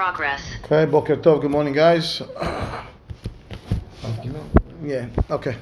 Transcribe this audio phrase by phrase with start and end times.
[0.00, 0.40] progress.
[0.64, 2.22] Okay, Boker Tov, good morning, guys.
[4.82, 5.58] Yeah, okay.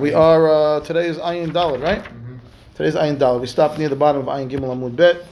[0.00, 2.04] We are, uh, today is Ayin Dalad, right?
[2.74, 3.40] Today's Ayin Dalad.
[3.40, 5.24] We stopped near the bottom of Ayin Gimel Amud Bet.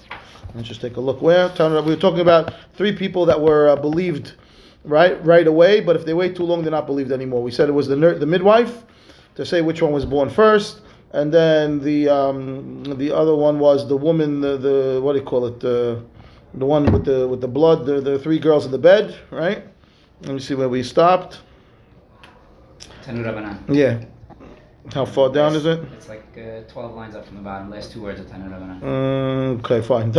[0.54, 1.48] Let's just take a look where.
[1.56, 1.87] Turn it up.
[1.87, 4.35] We were talking about three people that were uh, believed
[4.85, 7.42] right right away, but if they wait too long, they're not believed anymore.
[7.42, 8.85] We said it was the ner- the midwife
[9.35, 13.88] to say which one was born first, and then the um, the other one was
[13.88, 16.01] the woman, the, the what do you call it, the
[16.56, 19.64] the one with the with the blood, the, the three girls in the bed, right?
[20.23, 21.41] Let me see where we stopped.
[23.69, 24.05] Yeah.
[24.92, 25.80] How far down is it?
[25.97, 27.70] It's like uh, 12 lines up from the bottom.
[27.70, 28.80] Last two words of Tanu Rabbanan.
[28.80, 30.12] Mm, okay, fine.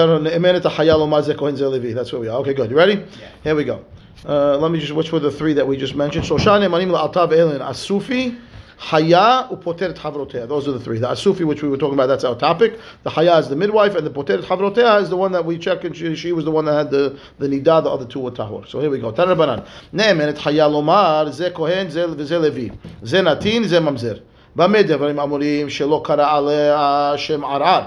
[1.94, 2.38] That's where we are.
[2.40, 2.70] Okay, good.
[2.70, 2.94] You ready?
[2.94, 3.30] Yeah.
[3.44, 3.86] Here we go.
[4.26, 6.26] Uh, let me just, which were the three that we just mentioned?
[6.26, 8.38] Shoshan emanim la'atav elin asufi,
[8.77, 10.49] haya upoteret havrotea.
[10.49, 10.99] Those are the three.
[10.99, 12.79] The asufi, which we were talking about, that's our topic.
[13.05, 15.85] The haya is the midwife, and the poteret havrotea is the one that we check,
[15.85, 18.31] and she, she was the one that had the, the nida, the other two were
[18.31, 18.69] tahor.
[18.69, 19.13] So here we go.
[19.13, 19.67] Tan Rabbanan.
[19.93, 22.71] Ne'emen et haya lomar, ze kohen, ze v'ze levi.
[23.05, 24.21] Ze natin, ze mamzer.
[24.57, 27.83] במה דברים אמורים שלא קרא עליה שם ערער,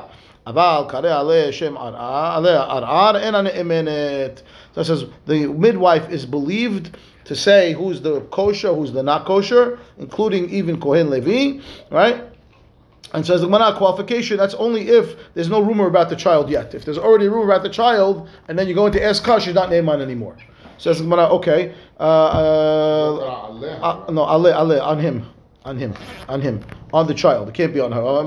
[0.47, 4.41] אבל קרא עליה שם ערער, עליה ערער, אינה נאמנת.
[4.75, 6.97] So it says the midwife is believed
[7.30, 12.24] to say who's the kosher, who's the not kosher, including even Kohen Levi, right?
[13.14, 14.36] And says the Gemara qualification.
[14.36, 16.74] That's only if there's no rumor about the child yet.
[16.74, 19.38] If there's already a rumor about the child, and then you go into ask her,
[19.38, 20.36] she's not Naaman anymore.
[20.78, 23.16] So says the Gemara, okay, uh, uh,
[23.80, 25.24] uh, no, ale, ale, on him,
[25.64, 25.94] on him,
[26.28, 27.48] on him, on the child.
[27.48, 28.00] It can't be on her.
[28.00, 28.26] Oh,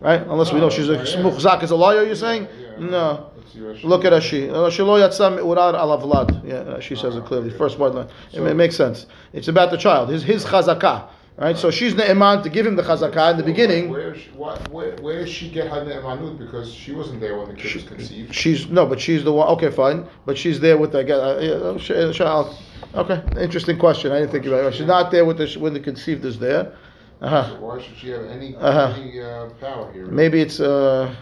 [0.00, 0.20] right?
[0.22, 2.04] Unless we know she's a muhzak is a liar.
[2.04, 2.48] You're saying?
[2.78, 3.30] No.
[3.54, 4.48] Look at Rashi.
[4.48, 6.46] Shelo uh, urar ala vlad.
[6.46, 7.50] Yeah, uh, she says it ah, clearly.
[7.50, 8.08] First word line.
[8.32, 9.06] It ma- makes sense.
[9.32, 10.10] It's about the child.
[10.10, 11.08] His his chazakah.
[11.38, 11.56] Right?
[11.56, 11.70] So ah.
[11.70, 13.88] she's ne'eman to give him the chazakah in the beginning.
[13.88, 16.38] Where, is she- where, where does she get her ne'emanut?
[16.38, 18.34] Because she wasn't there when the kid was conceived.
[18.34, 19.48] She's no, but she's the one.
[19.48, 20.06] Okay, fine.
[20.26, 21.00] But she's there with the.
[21.00, 22.54] Uh, uh, uh
[22.96, 24.12] okay, interesting question.
[24.12, 24.74] I didn't think about it.
[24.74, 26.72] She's not there with the when the conceived is there.
[27.20, 27.48] Uh-huh.
[27.48, 28.94] So why should she have any, Uh-huh.
[29.00, 30.06] any uh, power here?
[30.06, 31.14] Maybe it's uh,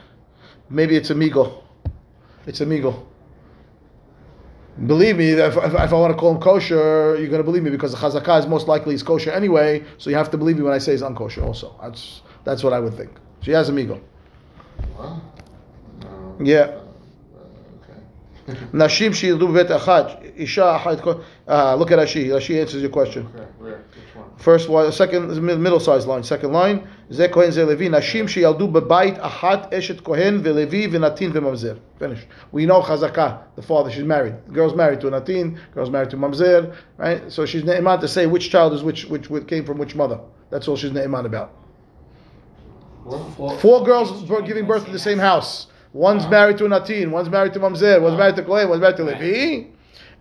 [0.69, 1.63] maybe it's amigo.
[2.47, 3.07] It's amigo.
[4.87, 7.63] Believe me, if, if, if I want to call him kosher, you're going to believe
[7.63, 9.85] me because the chazakah is most likely is kosher anyway.
[9.99, 11.45] So you have to believe me when I say he's unkosher.
[11.45, 13.11] Also, that's that's what I would think.
[13.43, 14.01] She has amigo.
[14.97, 15.21] Huh?
[16.01, 16.37] No.
[16.43, 16.81] Yeah.
[18.47, 18.59] Okay.
[18.73, 21.25] Nashim sheyildu bet achad isha achad.
[21.49, 22.27] Uh, look at Rashi.
[22.27, 23.27] Rashi answers your question.
[23.35, 23.73] Okay, where?
[23.73, 24.37] Which one?
[24.37, 26.23] First one, second, middle sized line.
[26.23, 27.85] Second line, ze kohen ze levi.
[27.85, 31.79] Nashim sheyaldu bebayit achat eshet kohen velevi v'natin v'mamzer.
[31.99, 32.27] Finish.
[32.53, 33.45] We know chazakah.
[33.57, 34.35] The father, she's married.
[34.47, 35.59] The girl's married to a natin.
[35.73, 36.77] Girl's married to mamzer.
[36.99, 37.33] Right.
[37.33, 40.21] So she's ne'eman to say which child is which, which, which came from which mother.
[40.51, 41.53] That's all she's ne'eman about.
[43.05, 43.61] What?
[43.61, 45.69] Four girls giving birth in the same house.
[45.94, 47.10] One's married to a natin.
[47.12, 48.00] One's married to mamzer.
[48.02, 48.70] One's married to kohen.
[48.70, 49.68] One's married to levi.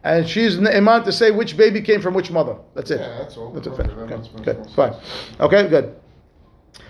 [0.04, 2.56] And she's ne'eman to say which baby came from which mother.
[2.74, 3.00] That's it.
[3.00, 3.50] Yeah, that's all.
[3.52, 3.88] That's Okay, okay.
[3.94, 4.92] that Okay, makes- makes good, more fine.
[4.94, 5.40] sense.
[5.40, 5.94] Okay, good.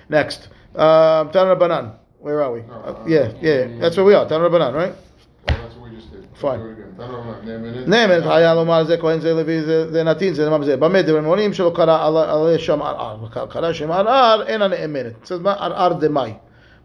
[0.08, 1.92] Next, um, Tana Banan.
[2.20, 2.60] Where are we?
[2.60, 4.28] Uh, yeah, yeah, that's where we are.
[4.28, 4.92] Tana Banan, right?
[4.92, 6.26] Oh, that's what we just did.
[6.34, 6.58] Fine.
[6.60, 6.94] Do it again.
[6.98, 7.34] I don't know.
[7.44, 7.88] Ne'emanut.
[7.88, 10.76] נאמן, חיה לומר זה כהן זה לוי זה זה נתין זה ממזר.
[10.76, 13.16] במה דברים אומרים שלא קרא על- עליה שם ערער.
[13.50, 15.12] קרא שם ערער, אינה נאמנת.
[15.22, 16.32] It says מה ערער דמאי.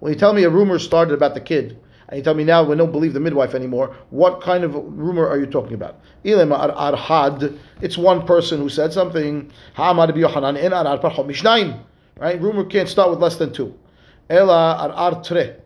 [0.02, 1.76] When you tell me a rumor started about the kid,
[2.09, 5.29] and you tell me now we don't believe the midwife anymore, what kind of rumor
[5.29, 6.01] are you talking about?
[6.25, 9.53] It's one person who said something.
[9.77, 11.85] In.
[12.19, 12.41] Right?
[12.41, 13.79] Rumor can't start with less than two.
[14.31, 15.57] Ela tre.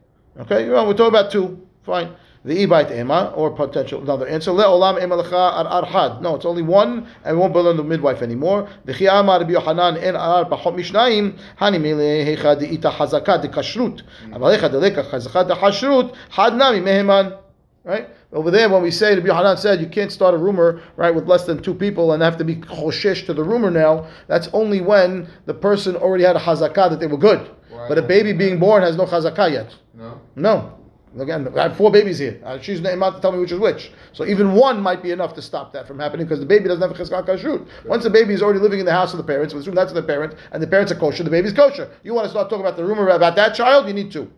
[0.40, 0.68] Okay?
[0.68, 1.66] Well, we're talking about two.
[1.84, 2.14] Fine.
[2.44, 4.50] The ibait ema or potential another answer.
[4.50, 6.20] Le'olam ema lecha ar arhad.
[6.20, 8.68] No, it's only one, and we won't believe the midwife anymore.
[8.84, 14.02] V'chi amar Rabbi Yohanan en ar pachot mishnayim hani mele hecha de'ita hazaka de kashrut.
[14.30, 17.38] Aval hecha deleka hazaka de hashrut had nami meheman.
[17.84, 21.14] Right over there, when we say Rabbi Yohanan said you can't start a rumor right
[21.14, 24.08] with less than two people and have to be choshesh to the rumor now.
[24.26, 27.48] That's only when the person already had a hazaka that they were good.
[27.70, 29.74] Why But a baby being born has no chazakah yet.
[29.94, 30.20] No?
[30.34, 30.81] No.
[31.18, 32.40] Again, I have four babies here.
[32.44, 33.92] Uh, she's not to tell me which is which.
[34.12, 36.80] So even one might be enough to stop that from happening because the baby doesn't
[36.80, 37.66] have a chizkah kashrut.
[37.84, 39.92] Once the baby is already living in the house of the parents, we assume that's
[39.92, 41.90] the parent, and the parents are kosher, the baby's kosher.
[42.02, 44.30] You want to start talking about the rumor about that child, you need two.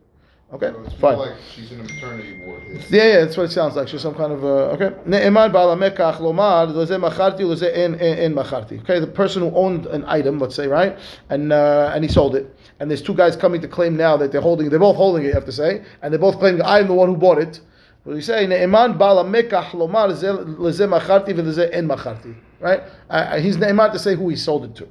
[0.52, 0.70] Okay?
[0.70, 1.18] So it's Fine.
[1.18, 2.62] like she's in a maternity ward.
[2.90, 3.88] Yeah, yeah, that's what it sounds like.
[3.88, 4.94] She's some kind of uh, okay.
[5.04, 8.80] Ne'eman ba'al hamekach lomar leze macharti leze en en macharti.
[8.82, 10.96] Okay, the person who owned an item, let's say, right,
[11.28, 14.32] and uh, and he sold it, and there's two guys coming to claim now that
[14.32, 16.88] they're holding, they're both holding it, you have to say, and they're both claiming, I'm
[16.88, 17.60] the one who bought it.
[18.04, 22.34] Well, you say, Ne'eman bala mekach lomar leze macharti v'leze en macharti.
[22.60, 22.82] Right?
[23.08, 24.88] Uh, uh, he's Ne'eman to say who he sold it to.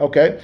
[0.00, 0.40] Okay?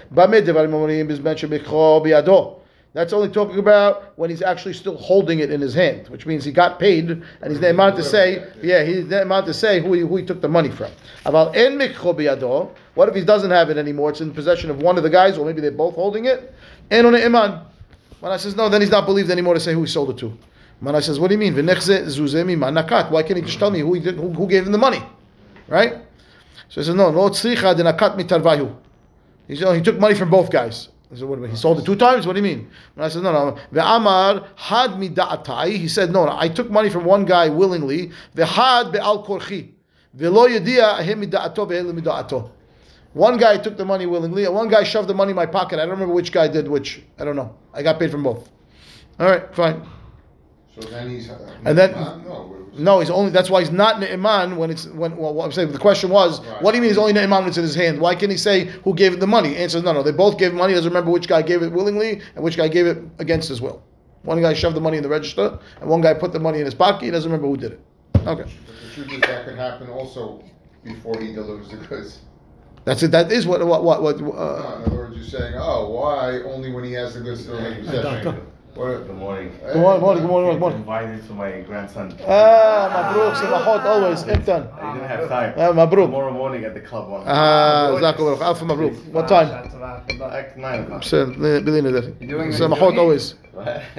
[2.94, 6.44] That's only talking about when he's actually still holding it in his hand, which means
[6.44, 10.00] he got paid, and he's Ne'eman to say, yeah, he's Ne'eman to say who he,
[10.00, 10.90] who he took the money from.
[11.24, 14.08] Aval en mikcho what if he doesn't have it anymore?
[14.10, 16.52] It's in possession of one of the guys, or maybe they're both holding it.
[16.90, 17.62] En on ne'eman.
[18.22, 20.36] Mana says, no, then he's not believed anymore to say who he sold it to.
[20.80, 21.54] Mana says, what do you mean?
[21.54, 25.02] Why can't he just tell me who, he did, who, who gave him the money?
[25.68, 25.92] Right?
[26.70, 27.28] So he says, no, no.
[27.28, 27.34] He
[29.56, 30.88] said, he took money from both guys.
[31.12, 31.38] I said, what?
[31.50, 32.26] He sold it two times?
[32.26, 32.70] What do you mean?
[32.96, 33.58] And I said, no, no.
[33.72, 35.76] Ve'amar had mida'atai.
[35.76, 38.10] He said, no, no, I took money from one guy willingly.
[38.34, 39.72] Ve'had be'al korchi.
[40.16, 42.50] Ve'lo yediya he mida'ato ve'ele mida'ato.
[43.16, 45.76] One guy took the money willingly, and one guy shoved the money in my pocket.
[45.78, 47.00] I don't remember which guy did which.
[47.18, 47.56] I don't know.
[47.72, 48.50] I got paid from both.
[49.18, 49.80] All right, fine.
[50.78, 51.30] So then he's.
[51.30, 53.30] Uh, And then- no, No, he's only.
[53.30, 55.16] That's why he's not ne'eman when it's when.
[55.16, 56.60] Well, what I'm saying the question was, Right.
[56.62, 57.98] what do you mean he's only ne'eman when it's in his hand?
[58.02, 59.56] Why can't he say who gave it the money?
[59.56, 60.02] Answer: No, no.
[60.02, 60.74] They both gave money.
[60.74, 63.62] He doesn't remember which guy gave it willingly and which guy gave it against his
[63.62, 63.82] will.
[64.24, 66.66] One guy shoved the money in the register, and one guy put the money in
[66.66, 67.02] his pocket.
[67.06, 67.80] He doesn't remember who did it.
[68.16, 68.46] Okay, But
[68.82, 70.42] the truth is that could happen also
[70.84, 72.18] before he delivers the goods.
[72.86, 73.10] That's it.
[73.10, 74.00] That is what what what.
[74.02, 77.20] what No, uh, in other words, you're saying, oh, why only when he has the
[77.20, 78.40] good still in possession?
[78.76, 79.06] What?
[79.06, 79.52] Good morning.
[79.72, 80.78] good morning, morning, good morning, good morning.
[80.80, 82.14] Invited to my grandson.
[82.28, 84.22] Ah, mabruk, simachot, always.
[84.24, 84.68] Imtan.
[84.76, 85.54] I didn't have time.
[85.56, 86.06] Ah, mabruk.
[86.06, 87.24] Tomorrow morning at the club one.
[87.26, 88.42] Ah, zaku baruch.
[88.42, 88.94] Alpha mabruk.
[89.12, 89.48] What time?
[90.20, 91.02] Like nine o'clock.
[91.04, 91.90] So, Bilina
[92.20, 93.34] You're doing- Simachot you're always.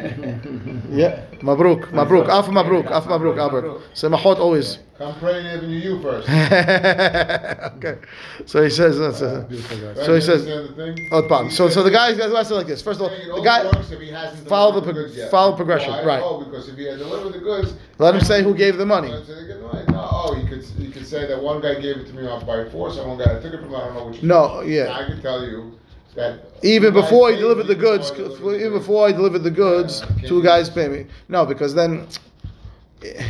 [0.92, 3.82] Yeah, mabruk, mabruk, alpha mabruk, alpha mabruk, Albert.
[3.96, 4.80] Semachot always.
[5.00, 6.30] Come pray in Avenue U first.
[7.78, 7.98] okay,
[8.46, 9.00] so he says.
[9.00, 9.98] Uh, so, Right?
[9.98, 10.48] so he says.
[10.48, 11.10] understand the thing?
[11.12, 11.52] Oh, Bob.
[11.52, 12.14] So, so the guy.
[12.14, 12.82] Guys, I say like this.
[12.82, 13.64] First of all, the guy.
[13.66, 16.04] works if he hasn't follow the pro- follow progression, Why?
[16.04, 16.22] right.
[16.24, 19.10] Oh, because if he had delivered the goods, Let him say who gave the money.
[19.10, 19.86] Let's say they get the money.
[19.90, 22.46] No, oh, he could he could say that one guy gave it to me off
[22.46, 23.74] by force, and one guy I took it from.
[23.76, 24.22] I don't know which.
[24.24, 24.92] No, yeah.
[24.94, 25.78] I can tell you
[26.18, 28.80] that Even before he delivered the goods, I delivered the even goods.
[28.86, 31.06] before I delivered the goods, Yeah, two guys pay me.
[31.30, 32.08] No, because then,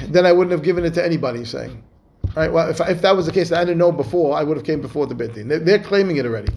[0.07, 1.45] then I wouldn't have given it to anybody.
[1.45, 1.83] Saying,
[2.35, 2.51] right?
[2.51, 4.65] Well, if, if that was the case, that I didn't know before, I would have
[4.65, 5.47] came before the bid thing.
[5.47, 6.53] They're, they're claiming it already.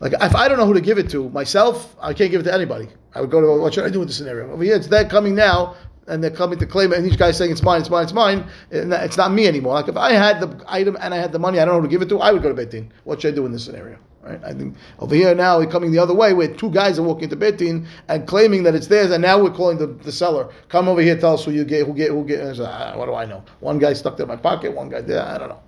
[0.00, 2.44] Like if I don't know who to give it to myself, I can't give it
[2.44, 2.88] to anybody.
[3.14, 4.50] I would go to what should I do with this scenario?
[4.50, 5.76] Over here, it's they're coming now,
[6.08, 8.12] and they're coming to claim it, and each guy's saying it's mine, it's mine, it's
[8.12, 8.44] mine.
[8.72, 9.74] And it's not me anymore.
[9.74, 11.86] Like if I had the item and I had the money, I don't know who
[11.86, 12.18] to give it to.
[12.20, 12.88] I would go to Betin.
[13.04, 13.98] What should I do in this scenario?
[14.22, 14.40] Right?
[14.44, 17.24] I think over here now we're coming the other way, where two guys are walking
[17.24, 20.48] into Betin and claiming that it's theirs, and now we're calling the, the seller.
[20.68, 22.56] Come over here, tell us who you get, who get, who get.
[22.56, 23.42] Say, ah, what do I know?
[23.60, 25.22] One guy stuck in my pocket, one guy there.
[25.22, 25.60] I don't know.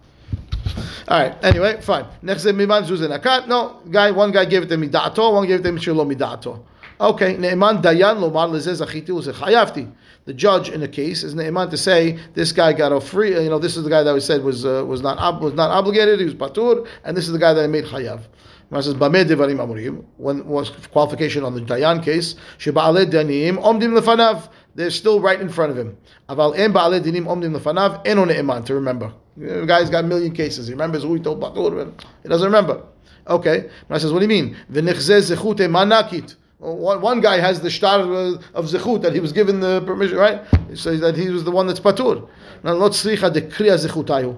[1.08, 1.36] All right.
[1.44, 2.06] Anyway, fine.
[2.22, 3.46] Next, miman zuzin akat.
[3.46, 4.10] No, guy.
[4.10, 5.32] One guy gave it to midato.
[5.32, 6.60] One gave it to mishlo midato.
[7.00, 7.36] Okay.
[7.36, 9.90] Ne'eman dayan lomar lezeh zachiti uzechayavti.
[10.26, 13.34] The judge in the case is ne'eman to say this guy got a free.
[13.42, 15.70] You know, this is the guy that we said was uh, was not was not
[15.70, 16.18] obligated.
[16.18, 18.22] He was patur, and this is the guy that I made chayav.
[18.70, 20.02] Gemara says bameh devarim amurim.
[20.16, 22.36] When was qualification on the dayan case?
[22.58, 24.48] Sheba'aleh danim omdim lefanav.
[24.74, 25.96] They're still right in front of him.
[26.30, 28.64] Aval en ba'aleh dinim omdim lefanav eno ne'eman.
[28.64, 29.12] To remember.
[29.36, 30.68] The guy's got a million cases.
[30.68, 31.92] He remembers who he told Batur.
[32.22, 32.84] He doesn't remember.
[33.26, 33.68] Okay.
[33.90, 34.56] I says, what do you mean?
[34.70, 36.36] V'nichzeh zechute manakit.
[36.64, 40.42] One, one guy has the shtar of zechut that he was given the permission, right?
[40.70, 42.26] He says that he was the one that's patur.
[42.62, 44.34] Now, not tzricha de kriya zechutayu.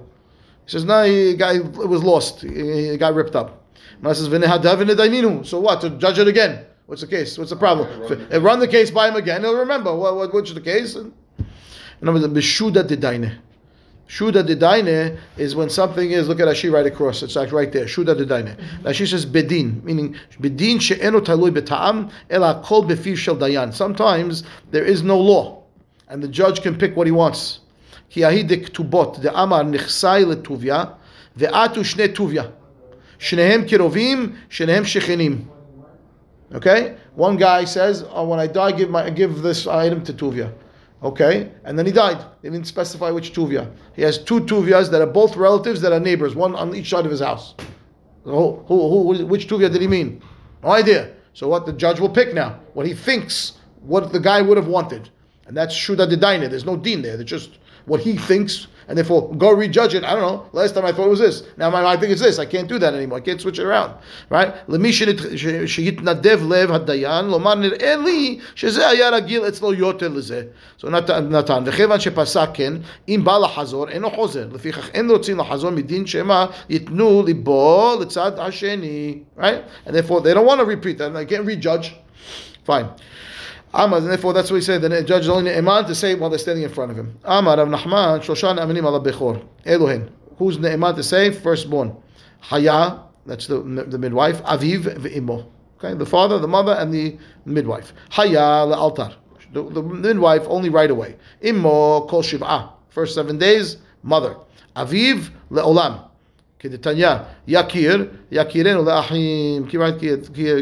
[0.65, 2.41] He says, no, he guy was lost.
[2.43, 3.63] He, he got ripped up.
[3.99, 5.45] And I says.
[5.45, 5.81] So what?
[5.83, 6.67] To judge it again?
[6.87, 7.39] What's the case?
[7.39, 7.89] What's the problem?
[8.03, 9.43] Okay, If- run the case by him again.
[9.43, 10.97] He'll remember what, what what's the case.
[10.97, 11.13] And,
[12.03, 13.37] in other words, b'shuda dedaine.
[14.09, 17.87] Shuda dedaine is when something is, look at Rashi right across, it's like right there,
[17.87, 18.57] Shuda dedaine.
[18.83, 23.75] Rashi says bedin, meaning bedin she'eno talui beta'am, ela kol befiv shel dayan.
[23.75, 25.65] Sometimes there is no law,
[26.09, 27.61] and the judge can pick what he wants.
[28.09, 30.95] Ki ahidik tubot, the amar nichsai letuvya,
[31.37, 32.53] ve'atu shne tuvya.
[33.19, 35.47] Shnehem kirovim, shnehem shechenim.
[36.55, 36.97] Okay?
[37.15, 40.53] One guy says, oh, when I die, give, my, give this item to Tuvia.
[41.03, 41.53] Okay?
[41.65, 42.25] And then he died.
[42.43, 43.71] They didn't specify which Tuvia.
[43.95, 47.05] He has two Tuvias that are both relatives that are neighbors, one on each side
[47.05, 47.55] of his house.
[48.25, 50.23] Who, who, who, which Tuvia did he mean?
[50.63, 51.13] No idea.
[51.33, 52.59] So what the judge will pick now?
[52.73, 55.11] What he thinks, what the guy would have wanted.
[55.47, 56.49] And that's Shuda Dedaine.
[56.49, 57.21] There's no Din there.
[57.21, 60.04] It's just what he thinks, and therefore go rejudge it.
[60.04, 60.46] I don't know.
[60.54, 61.44] Last time I thought it was this.
[61.58, 62.38] Now I I think it's this.
[62.40, 63.18] I can't do that anymore.
[63.18, 63.92] I can't switch it around.
[64.30, 64.52] Right?
[64.70, 65.22] למי שנת-
[65.66, 70.42] שיתנדב לב הדיין, לומר נראה לי שזה היה רגיל אצלו יותר לזה.
[70.80, 71.64] So נתן, נתן.
[71.66, 72.74] וכיוון שפסק כן,
[73.10, 74.46] אם בא לחזור, אינו חוזר.
[74.54, 79.18] לפיכך אין רוצים לחזור מדין שמא ייתנו ליבו לצד השני.
[79.38, 79.62] Right?
[79.88, 81.14] And therefore they don't want to repeat that.
[81.14, 81.96] They can't rejudge.
[82.68, 82.86] Fine.
[83.77, 84.81] Amar, and therefore that's what he said.
[84.81, 87.19] The judge is only ne'eman to say while they're standing in front of him.
[87.25, 89.45] Amar Rav Nachman, Shoshan Aminim ala Bechor.
[89.67, 90.09] Elohen.
[90.39, 91.31] Who's ne'eman to say?
[91.31, 91.95] Firstborn.
[92.41, 94.43] Haya, that's the, the midwife.
[94.45, 95.47] Aviv ve'imo.
[95.79, 97.93] Okay, the father, the mother, and the midwife.
[98.11, 99.15] Haya le'altar.
[99.53, 101.17] The, the midwife only right away.
[101.43, 102.73] Immo kol shiv'ah.
[102.89, 104.37] First seven days, mother.
[104.75, 106.09] Aviv le'olam.
[106.62, 107.10] כדתניא,
[107.48, 109.92] יקיר, יכירנו לאחים, כיוון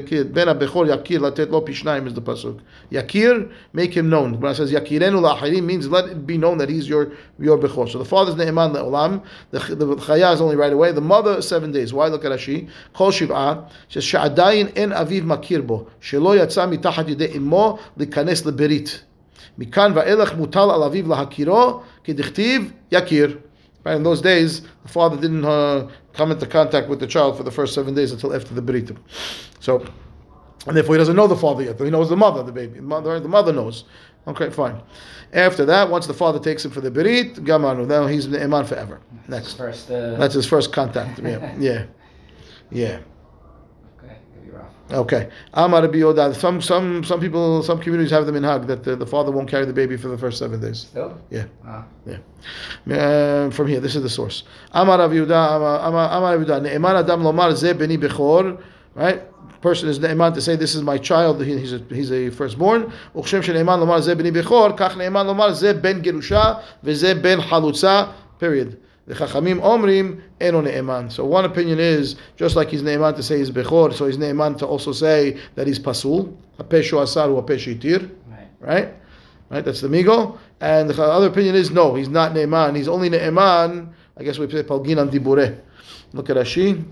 [0.06, 2.62] כי את בן הבכור יכיר לתת לו פי שניים is the pasuk.
[2.94, 4.40] Yakir, make him known.
[4.40, 7.90] When it says yakirenu la'achirim means let it be known that he's your your bechor.
[7.90, 10.94] So the father's ne'eman le'olam, the, the chaya is only right away.
[10.94, 11.92] The mother seven days.
[11.92, 12.70] Why look at Rashi?
[12.94, 19.04] Kol shiv'ah, says שעדיין אין אביו מכיר בו, שלא יצא מתחת ידי אמו להיכנס לברית.
[19.58, 23.38] מכאן ואילך מוטל על אביו להכירו, כדכתיב יכיר.
[23.85, 27.43] Right, in those days, the father didn't uh, come into contact with the child for
[27.43, 28.97] the first seven days until after the beritim.
[29.61, 29.87] So,
[30.67, 31.79] and therefore he doesn't know the father yet.
[31.79, 32.77] He knows the mother, the baby.
[32.77, 33.85] The mother, the mother knows.
[34.27, 34.81] Okay, fine.
[35.35, 37.87] After that, once the father takes him for the berit, gamanu.
[37.87, 39.01] Now he's the iman forever.
[39.29, 41.19] Next, First, uh, that's his first contact.
[41.19, 41.85] Yeah, yeah,
[42.71, 43.01] yeah.
[44.03, 44.73] okay, could be rough.
[44.93, 45.31] Okay.
[45.55, 46.35] Amar Rabbi Yoda.
[46.35, 49.49] Some some some people, some communities have them in Hag that the, the father won't
[49.49, 50.81] carry the baby for the first seven days.
[50.81, 51.19] Still?
[51.31, 51.47] Yeah.
[51.67, 51.85] Ah.
[52.87, 54.45] Um, from here, this is the source.
[54.73, 58.63] Amar Rav Yehuda, Amar Rav Yehuda, Ne'eman Adam Lomar Ze Beni Bechor,
[58.95, 59.23] right?
[59.63, 61.43] Person is Ne'eman to say this is my child.
[61.43, 62.93] he- He's a, he's a firstborn.
[63.15, 64.77] Uchshem sheNe'eman Lomar Ze Beni Bechor.
[64.77, 68.13] Kach Ne'eman Lomar Ze Ben Gerusha v'Ze Ben Halutza.
[68.39, 68.79] Period.
[69.08, 71.12] The Chachamim Omrim Eno Ne'eman.
[71.12, 74.58] So one opinion is just like he's Ne'eman to say he's Bechor, so he's Ne'eman
[74.60, 76.38] to also say that he's Pasul.
[76.60, 78.10] Apeshu Asar u Apeshu Itir.
[78.28, 78.48] Right.
[78.60, 78.94] Right?
[79.50, 79.66] Right?
[79.66, 80.38] That's the Migo.
[80.62, 82.76] And the other opinion is no, he's not Ne'eman.
[82.76, 83.94] He's only Ne'eman.
[84.18, 85.60] I guess we say Palgin on Dibure.
[86.14, 86.84] Look at Rashi.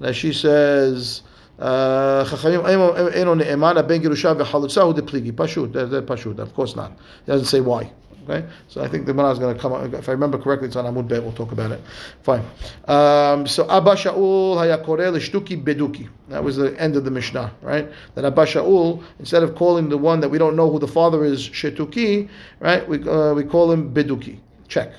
[0.00, 1.22] Rashi says,
[1.58, 2.66] uh, חכמים
[3.12, 5.32] אינו נאמן, הבן גירושה וחלוצה הוא דפליגי.
[5.32, 6.90] פשוט, זה זה פשוט, of course not.
[7.24, 7.90] He doesn't say why.
[8.27, 8.45] Okay?
[8.67, 10.75] So I think the Gemara is going to come, up- if I remember correctly, it's
[10.75, 11.81] on Amud Bet, we'll talk about it.
[12.23, 12.43] Fine.
[12.85, 16.09] Um, so Abba Shaul haya koreh l'shtuki beduki.
[16.29, 17.89] That was the end of the Mishnah, right?
[18.15, 21.23] That Abba Shaul, instead of calling the one that we don't know who the father
[21.23, 22.29] is, Shetuki,
[22.59, 22.87] right?
[22.87, 24.39] We, uh, we call him beduki.
[24.67, 24.91] Check.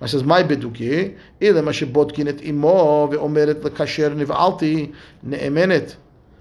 [0.00, 5.96] I says, my beduki, ma shebodkin et imo ve'omeret lekasher niv'alti ne'emenet.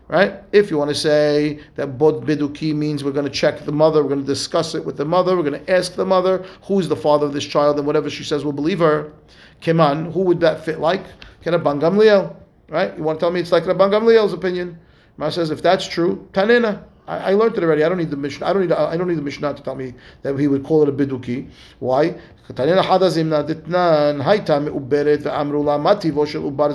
[0.10, 0.41] Right?
[0.51, 4.03] If you want to say that bod beduki means we're going to check the mother,
[4.03, 6.88] we're going to discuss it with the mother, we're going to ask the mother who's
[6.88, 9.13] the father of this child, and whatever she says, we'll believe her.
[9.62, 11.05] Keman, who would that fit like?
[11.41, 12.36] Can Rabban Gamliel,
[12.69, 12.95] right?
[12.98, 14.77] You want to tell me it's like Rabban Gamliel's opinion?
[15.17, 16.83] Ma says if that's true, tanina.
[17.05, 17.83] I, I learned it already.
[17.83, 18.48] I don't need the Mishnah.
[18.48, 18.72] I don't need.
[18.72, 21.50] I don't need the Mishnah to tell me that he would call it a biduki.
[21.79, 22.15] Why?
[22.51, 26.74] tanina hadazimna ditnan hayta meuberet ve'amru mativo shel ubar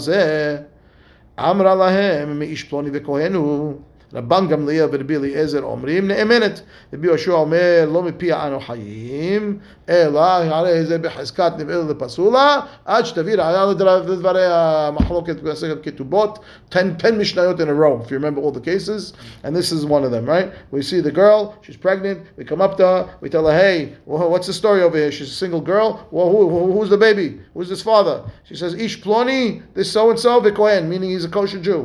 [1.39, 3.79] Amra lahem meishploni vekohenu.
[4.14, 6.62] רבן גמליאל ורבי אליעזר אומרים נאמנת
[6.94, 9.58] רבי יהושע אומר לא מפי אנו חיים
[9.90, 13.66] אלא הרי זה בחזקת נבעל לפסולה עד שתביא ראיה
[14.08, 16.40] לדברי המחלוקת במסכת כתובות
[16.72, 19.86] 10, 10 משניות in a row if you remember all the cases and this is
[19.86, 23.10] one of them right we see the girl she's pregnant we come up to her
[23.22, 26.30] we tell her hey well, what's the story over here she's a single girl well
[26.30, 30.20] who, who, who's the baby who's this father she says ish ploni this so and
[30.20, 31.82] so v'kohen meaning he's a kosher Jew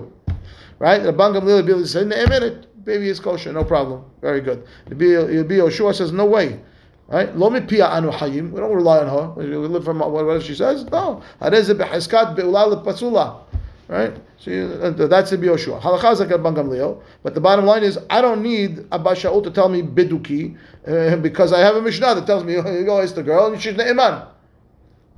[0.83, 1.01] right?
[1.01, 5.05] The Rabban Gamliel said, "Ne'emenet, baby is kosher, no problem, very good." Rabbi
[5.39, 6.59] Rabbi Yoshua says, "No way."
[7.07, 7.35] Right?
[7.37, 8.51] Lo mipia anu hayim.
[8.51, 9.29] We don't rely on her.
[9.37, 10.85] We live from whatever she says.
[10.85, 11.21] No.
[11.41, 13.41] Hareze beheskat beulal pasula.
[13.87, 14.13] Right?
[14.37, 15.81] So uh, that's Rabbi Yoshua.
[15.81, 17.01] Halacha is like Rabban Gamliel.
[17.21, 21.17] But the bottom line is, I don't need Abba Shaul to tell me biduki uh,
[21.17, 23.75] because I have a Mishnah that tells me you go ask the girl and she's
[23.75, 24.27] ne'eman.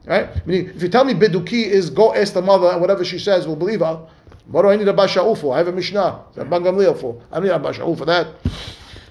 [0.05, 0.45] Right?
[0.45, 3.47] Meaning, if you tell me biduki is go ask the mother and whatever she says,
[3.47, 4.07] we'll believe her.
[4.47, 5.55] What do I need Abba Shaul for?
[5.55, 6.25] I have a Mishnah.
[6.35, 7.21] Rabban Gamliel for.
[7.31, 8.27] I need Abba Shaul for that.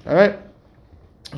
[0.06, 0.38] All right?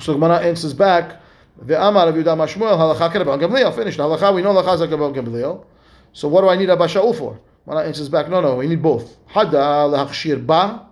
[0.01, 1.23] So Gemara answers back.
[1.65, 3.75] Ve'amar Rav Yehuda Mashmuel halacha Rabban Gamliel.
[3.75, 3.99] Finished.
[3.99, 5.65] Halacha we know halacha is Rabban Gamliel.
[6.13, 7.41] So what do I need Abba Shaul for?
[7.65, 8.29] Gemara answers back.
[8.29, 9.17] No, no, we need both.
[9.29, 10.89] Hada lehachshir ba,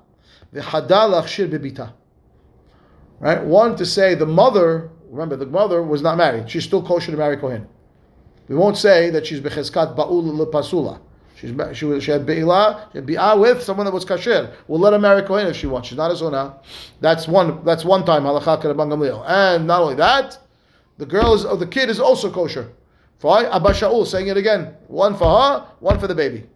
[0.55, 1.93] ve'hada lehachshir bebita.
[3.21, 3.43] Right?
[3.45, 4.91] One to say the mother.
[5.11, 6.51] Remember, the mother was not married.
[6.51, 7.69] She's still kosher to marry Kohen.
[8.49, 11.01] We won't say that she's becheskat ba'ul lepasula.
[11.37, 14.53] She's she was she had be'ilah, she had bi'ah with someone that was kasher.
[14.69, 15.89] We'll let her marry Kohen if she wants.
[15.89, 16.55] She's not a zona.
[17.01, 17.65] That's one.
[17.65, 19.25] That's one time halacha Rabban Gamliel.
[19.27, 20.39] And not only that,
[20.99, 22.71] the girl is, or the kid is also kosher.
[23.19, 23.47] Fine.
[23.47, 24.77] Abba Shaul saying it again.
[24.87, 26.47] One for her, one for the baby.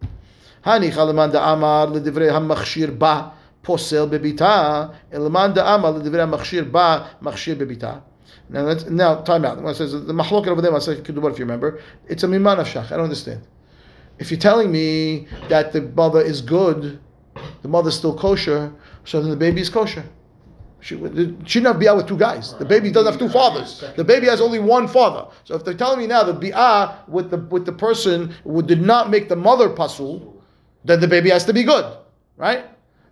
[0.65, 3.33] Hani chalaman da'amar l'divrei hamachshir ba
[3.65, 4.95] posel bebita.
[5.11, 8.03] Elaman da'amar l'divrei hamachshir ba machshir bebita.
[8.49, 9.61] Now, now time out.
[9.61, 12.59] When it says the mahloket over there, Masechet Kedubot, if you remember, it's a miman
[12.59, 12.87] of shach.
[12.87, 13.43] I don't understand.
[14.19, 16.99] If you're telling me that the mother is good,
[17.63, 18.73] the mother's still kosher,
[19.05, 20.05] so then the baby is kosher.
[20.81, 22.55] She she shouldn't have bi'ah with two guys.
[22.55, 23.83] The baby doesn't have two fathers.
[23.97, 25.27] The baby has only one father.
[25.45, 28.81] So if they're telling me now that bi'ah with the with the person who did
[28.81, 30.41] not make the mother pasul,
[30.85, 31.85] then the baby has to be good,
[32.37, 32.65] right?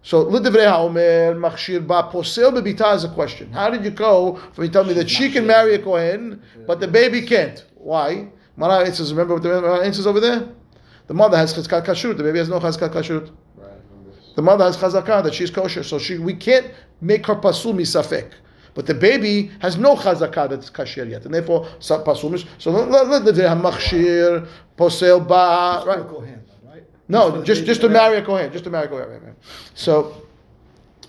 [0.02, 3.50] So Lidivrei Haomer Machshir Ba Posel Bebita is a question.
[3.50, 6.78] How did you go from you tell me that she can marry a Kohen, but
[6.78, 7.64] the baby can't?
[7.74, 8.28] Why?
[8.56, 10.48] Mara says, remember what the answers over there?
[11.06, 13.30] The mother has chizkat kashrut, the baby has no chizkat kashrut.
[13.56, 13.70] Right.
[14.34, 16.70] The mother has chazakah that she's kosher, so she we can't
[17.00, 18.32] make her pasul misafek.
[18.74, 22.44] But the baby has no chazakah that's kasher yet, and therefore pasul mis.
[22.58, 24.46] So let the machshir
[24.76, 26.84] posel ba right.
[27.08, 29.36] No, just just to marry a kohen, just to marry a kohen.
[29.74, 30.25] So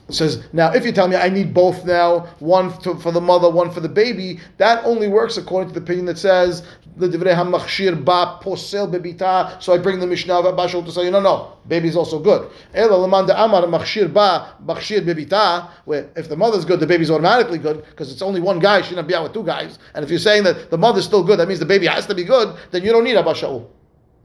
[0.10, 3.50] says now if you tell me I need both now, one to, for the mother,
[3.50, 6.64] one for the baby, that only works according to the opinion that says
[6.98, 9.62] the divrei hamachshir ba posel bebita.
[9.62, 12.20] So I bring the mishnah of Abba Shaul to say no, no, baby is also
[12.20, 12.50] good.
[12.74, 13.24] Ela amar
[13.68, 15.70] machshir ba machshir bebita.
[15.86, 18.82] Where if the mother's good, the baby's automatically good because it's only one guy.
[18.82, 19.78] She shouldn't be out with two guys.
[19.94, 22.16] And if you're saying that the mother's still good, that means the baby has to
[22.16, 22.58] be good.
[22.72, 23.68] Then you don't need Abba Shaul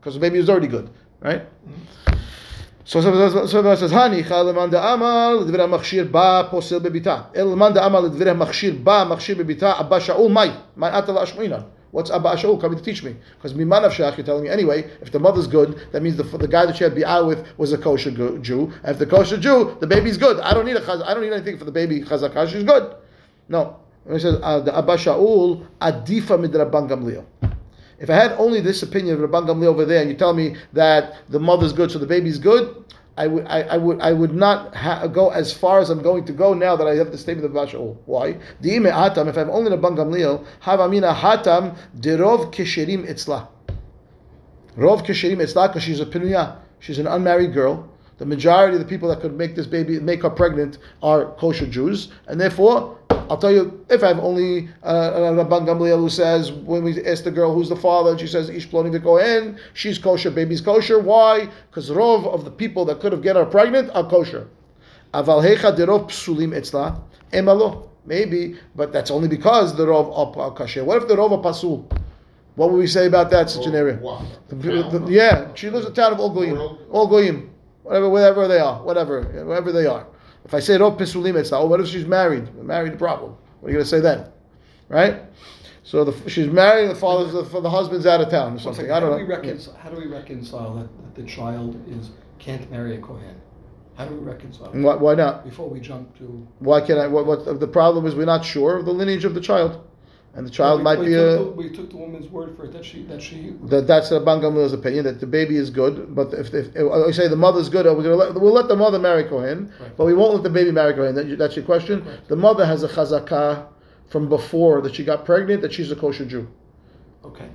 [0.01, 1.43] because the baby is already good, right?
[2.07, 2.13] So
[2.85, 7.87] so so so says Hani Chalaman da Amal Lidvira Machshir Ba Posel Bebita Elman da
[7.87, 12.59] Amal Lidvira Machshir Ba Machshir Bebita Abba Shaul Mai Mai Atala Ashmoina What's Abba Shaul
[12.59, 13.15] coming to teach me?
[13.37, 14.91] Because Mimanav Shach, you're telling me anyway.
[15.03, 17.75] If the mother's good, that means the, the guy that she had bi'ah with was
[17.75, 18.73] a kosher Jew.
[18.83, 20.41] And if the kosher Jew, the baby's good.
[20.41, 22.49] I don't need a chaz- I don't need anything for the baby chazakah.
[22.51, 22.97] She's good.
[23.51, 23.77] No,
[24.11, 27.27] he says uh, the Abba Shaul Adifa Midrabban Gamliel.
[28.03, 30.57] If I had only this opinion of Rabban Gamliel over there, and you tell me
[30.73, 32.85] that the mother's good, so the baby's good,
[33.17, 36.25] I would, I, I would, I would not ha- go as far as I'm going
[36.25, 37.97] to go now that I have the statement of Bashal.
[38.07, 38.39] Why?
[38.61, 39.29] Diime hatam.
[39.29, 43.47] If I have only Rabban Gamliel, have amina hatam derov kesherim itzla.
[44.77, 46.57] Rov kesherim itzla because she's a pinuya.
[46.81, 47.89] She's an unmarried girl.
[48.19, 51.67] The majority of the people that could make this baby, make her pregnant, are kosher
[51.67, 52.99] Jews, and therefore,
[53.31, 57.25] I'll tell you, if I have only uh, Rabban Gamliel who says, when we ask
[57.25, 60.99] the girl who's the father, and she says, Ish ploni v'kohen, she's kosher, baby's kosher.
[60.99, 61.49] Why?
[61.71, 64.49] Because rov of the people that could have get her pregnant are kosher.
[65.15, 67.01] Aval hecha derov psulim etzla,
[67.33, 67.89] emalo.
[68.05, 70.85] Maybe, but that's only because the rov are kosher.
[70.85, 71.89] What if the rov are pasul?
[72.57, 73.97] What would we say about that such an area?
[74.49, 74.57] The-
[74.99, 76.57] the- yeah, she lives in a town of All Goyim.
[76.91, 77.51] All Goyim.
[77.83, 78.83] Whatever, wherever they are.
[78.83, 80.07] Whatever, wherever they are.
[80.45, 82.55] If I say Rov Pisulim, it's not, oh, what if she's married?
[82.57, 83.37] Married, the problem.
[83.61, 84.27] What are you going to say then?
[84.89, 85.23] Right?
[85.85, 88.87] So the, she's married, the father's, the, the husband's out of town or something.
[88.87, 89.37] second, I how don't do we know.
[89.37, 93.41] reconcile, how do we reconcile that, that the child is, can't marry a Kohen?
[93.97, 94.71] How do we reconcile?
[94.73, 95.45] Why, why not?
[95.45, 96.47] Before we jump to.
[96.61, 97.07] Why can't I?
[97.09, 99.87] What, what, the problem is we're not sure of the lineage of the child.
[100.35, 101.45] And the child We- might we be took a.
[101.45, 103.53] the- We took the woman's word for it, that she, that she.
[103.65, 107.07] That that's the Bangamil's opinion that the baby is good, but if, if, if oh,
[107.07, 109.95] I say the mother's good, we're gonna let, we'll let the mother marry Kohen, Right.
[109.97, 111.15] but we won't let the baby marry Kohen.
[111.15, 112.03] That, that's your question.
[112.03, 112.29] Correct.
[112.29, 113.67] The mother has a chazakah
[114.09, 116.49] from before that she got pregnant that she's a kosher Jew.
[117.25, 117.49] Okay.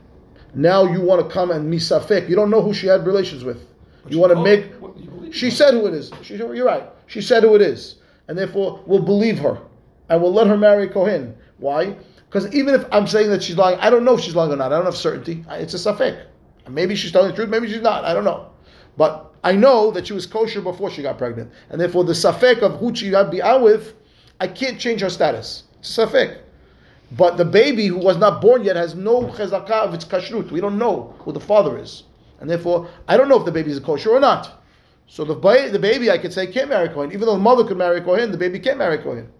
[0.53, 2.29] Now you want to come and misafek.
[2.29, 3.65] You don't know who she had relations with.
[4.03, 4.71] But You want to make.
[4.75, 4.93] what,
[5.33, 6.11] She said who it is.
[6.21, 6.83] She, you're right.
[7.07, 7.95] She said who it is,
[8.27, 9.57] and therefore we'll believe her,
[10.09, 11.35] and we'll let her marry Kohen.
[11.57, 11.95] Why?
[12.37, 14.55] Because even if I'm saying that she's lying, I don't know if she's lying or
[14.55, 14.71] not.
[14.71, 15.43] I don't have certainty.
[15.49, 16.25] It's a safek.
[16.69, 17.49] Maybe she's telling the truth.
[17.49, 18.05] Maybe she's not.
[18.05, 18.51] I don't know.
[18.95, 22.61] But I know that she was kosher before she got pregnant, and therefore the safek
[22.61, 23.95] of who she got out with,
[24.39, 25.63] I can't change her status.
[25.79, 26.41] It's a safek.
[27.13, 30.51] But the baby who was not born yet has no chezakah of its kashrut.
[30.51, 32.03] We don't know who the father is,
[32.39, 34.63] and therefore I don't know if the baby is kosher or not.
[35.07, 37.11] So the, ba- the baby, I could say, can't marry Kohen.
[37.13, 39.31] Even though the mother could marry Kohen, the baby can't marry Kohen.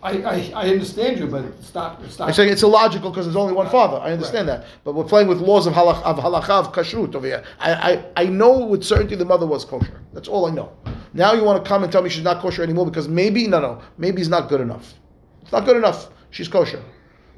[0.00, 2.28] I, I, I understand you, but it's not, it's not.
[2.28, 3.96] I'm saying it's illogical because there's only one father.
[3.96, 4.66] I understand that.
[4.84, 7.44] But we're playing with laws of, halach, of halacha, of kashrut over here.
[7.58, 10.00] I, I, I know with certainty the mother was kosher.
[10.12, 10.72] That's all I know.
[11.14, 13.60] Now you want to come and tell me she's not kosher anymore because maybe, no,
[13.60, 14.94] no, maybe it's not good enough.
[15.42, 16.10] It's not good enough.
[16.30, 16.82] She's kosher.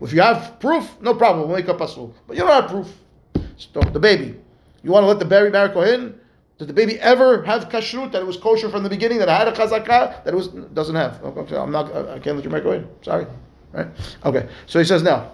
[0.03, 1.49] If you have proof, no problem.
[1.49, 2.15] We'll make up a pasul.
[2.27, 2.93] But you don't have proof.
[3.57, 4.37] So the baby.
[4.83, 6.20] You want to let the baby marry Kohen?
[6.61, 9.17] Did the baby ever have kashrut that it was kosher from the beginning?
[9.17, 11.19] That it had a chazakah that it was doesn't have?
[11.25, 11.91] Okay, I'm not.
[11.91, 12.87] I can't let you Kohen.
[13.01, 13.27] Sorry.
[13.73, 13.87] Right?
[14.27, 14.47] Okay.
[14.67, 15.33] So he says now.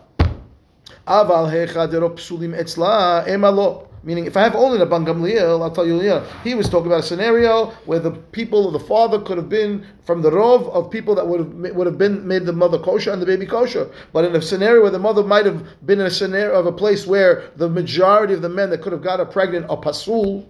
[1.09, 3.89] Aval psulim etzla emalo.
[4.05, 7.01] Meaning, if I have only the Gamliel, I'll tell you, yeah, he was talking about
[7.01, 10.93] a scenario where the people of the father could have been from the rov of
[10.93, 13.91] people that would have would have been made the mother kosher and the baby kosher.
[14.13, 16.73] But in a scenario where the mother might have been in a scenario of a
[16.73, 20.47] place where the majority of the men that could have got her pregnant are pasul,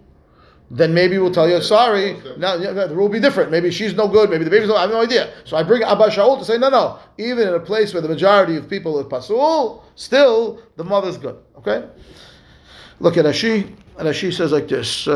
[0.71, 3.51] then maybe we'll tell you, sorry, now the rule will be different.
[3.51, 5.33] Maybe she's no good, maybe the baby's no, I have no idea.
[5.45, 8.09] So I bring Abba Shaul to say, no, no, even in a place where the
[8.09, 11.37] majority of people are pasul, still the mother's good.
[11.59, 11.85] Okay?
[12.99, 13.75] Look at Rashi.
[13.97, 15.07] Rashi says like this.
[15.07, 15.13] uh,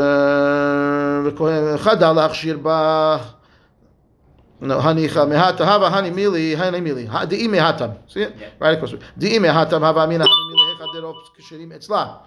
[1.34, 3.36] "Chada lachshir ba."
[4.60, 7.06] No, hani mehata hava hani mili hani mili.
[7.28, 7.96] Di'i mehatam.
[8.06, 8.34] See it?
[8.58, 8.92] Right across.
[9.18, 12.20] Di'i mehatam hava mina hani mili hecha derov ksherim etzla.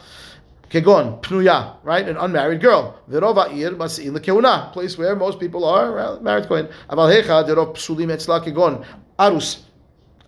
[0.73, 2.07] Kegon, pnuya, right?
[2.07, 2.99] An unmarried girl.
[3.11, 6.69] Verov ha'ir masi'in lekeuna, place where most people are well, married kohen.
[6.91, 8.85] Aval hecha derov psulim etzla kegon.
[9.19, 9.64] Arus.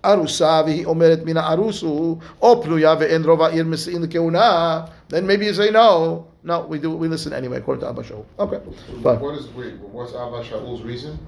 [0.04, 5.44] ארוסה והיא אומרת מן הארוס הוא או פנויה ואין רוב העיר מסיעים לכהונה, then maybe
[5.44, 8.24] you say no, no, we do, we listen anyway according to Abba Shaul.
[8.38, 8.60] Okay,
[9.02, 9.20] fine.
[9.20, 11.18] What is, wait, what's Abba Shaul's reason?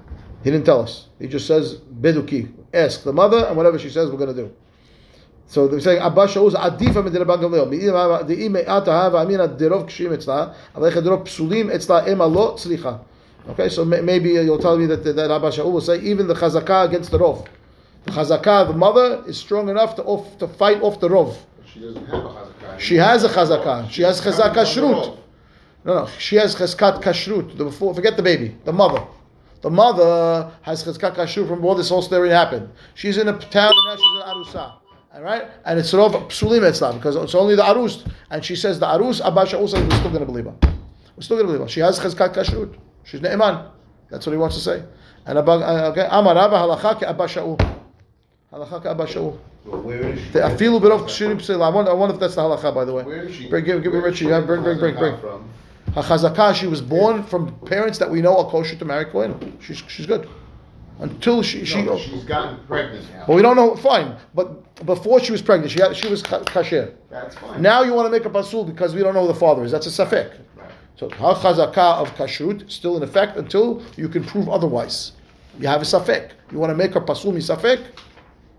[0.43, 1.07] He didn't tell us.
[1.19, 2.51] He just says beduki.
[2.73, 4.51] Ask the mother, and whatever she says, we're going to do.
[5.47, 7.69] So they're saying Abba Shaul is adifa min derabban gamliel.
[8.27, 12.99] De'i me'ata hava amina derov kshim etzla, אבל איך derov psulim etzla ema lo tzlicha.
[13.49, 16.33] Okay, so may- maybe you'll tell me that, that Abba Shaul will say even the
[16.33, 17.45] chazakah against the rov.
[18.05, 21.35] The chazakah, the mother, is strong enough to off, to fight off the rov.
[21.65, 22.79] She doesn't have a chazakah.
[22.79, 23.89] She has a chazakah.
[23.89, 25.17] She has chazakah shrut.
[25.85, 27.57] No, no, she has cheskat kashrut.
[27.57, 29.05] The before, forget the baby, the mother.
[29.61, 32.69] The mother has cheskat kashrut from before this whole story happened.
[32.95, 34.73] She's in a town and now she's in arusa.
[35.18, 38.54] All right, and it's sort of psulim etzla because it's only the arus, and she
[38.54, 39.20] says the arus.
[39.20, 40.54] Abba Shaul says we're still going to believe her.
[41.16, 41.68] We're still going to believe her.
[41.68, 42.78] She has cheskat kashrut.
[43.02, 43.68] She's ne'eman.
[44.10, 44.84] That's what he wants to say.
[45.26, 47.58] And Abba, uh, okay, Amar Rabba halacha ke Abba Shaul.
[48.52, 49.36] Halacha ke Abba Shaul.
[49.64, 50.30] Where is she?
[50.30, 51.64] The afilu berov kshirim psila.
[51.64, 53.02] I wonder, I wonder if that's the halacha, by the way.
[53.02, 53.48] Where is she?
[53.48, 54.26] Bring, give, give me Richie.
[54.26, 55.18] Bring, bring, bring, bring.
[55.18, 55.50] From?
[55.94, 59.58] Hachazakah, she was born from parents that we know are kosher to marry Kohen.
[59.60, 60.28] She's, she's good.
[61.00, 63.24] Until she, she, No, she's gotten pregnant now.
[63.26, 64.16] but we don't know, fine.
[64.34, 66.92] But before she was pregnant, she had, she was ka- kasher.
[67.08, 67.62] That's fine.
[67.62, 69.70] Now you want to make a pasul because we don't know who the father is.
[69.70, 70.38] That's a safek.
[70.56, 70.70] Right.
[70.96, 75.12] So hachazakah of kashrut still in effect until you can prove otherwise.
[75.60, 76.32] You have a safek.
[76.50, 77.84] You want to make a pasul mi safek?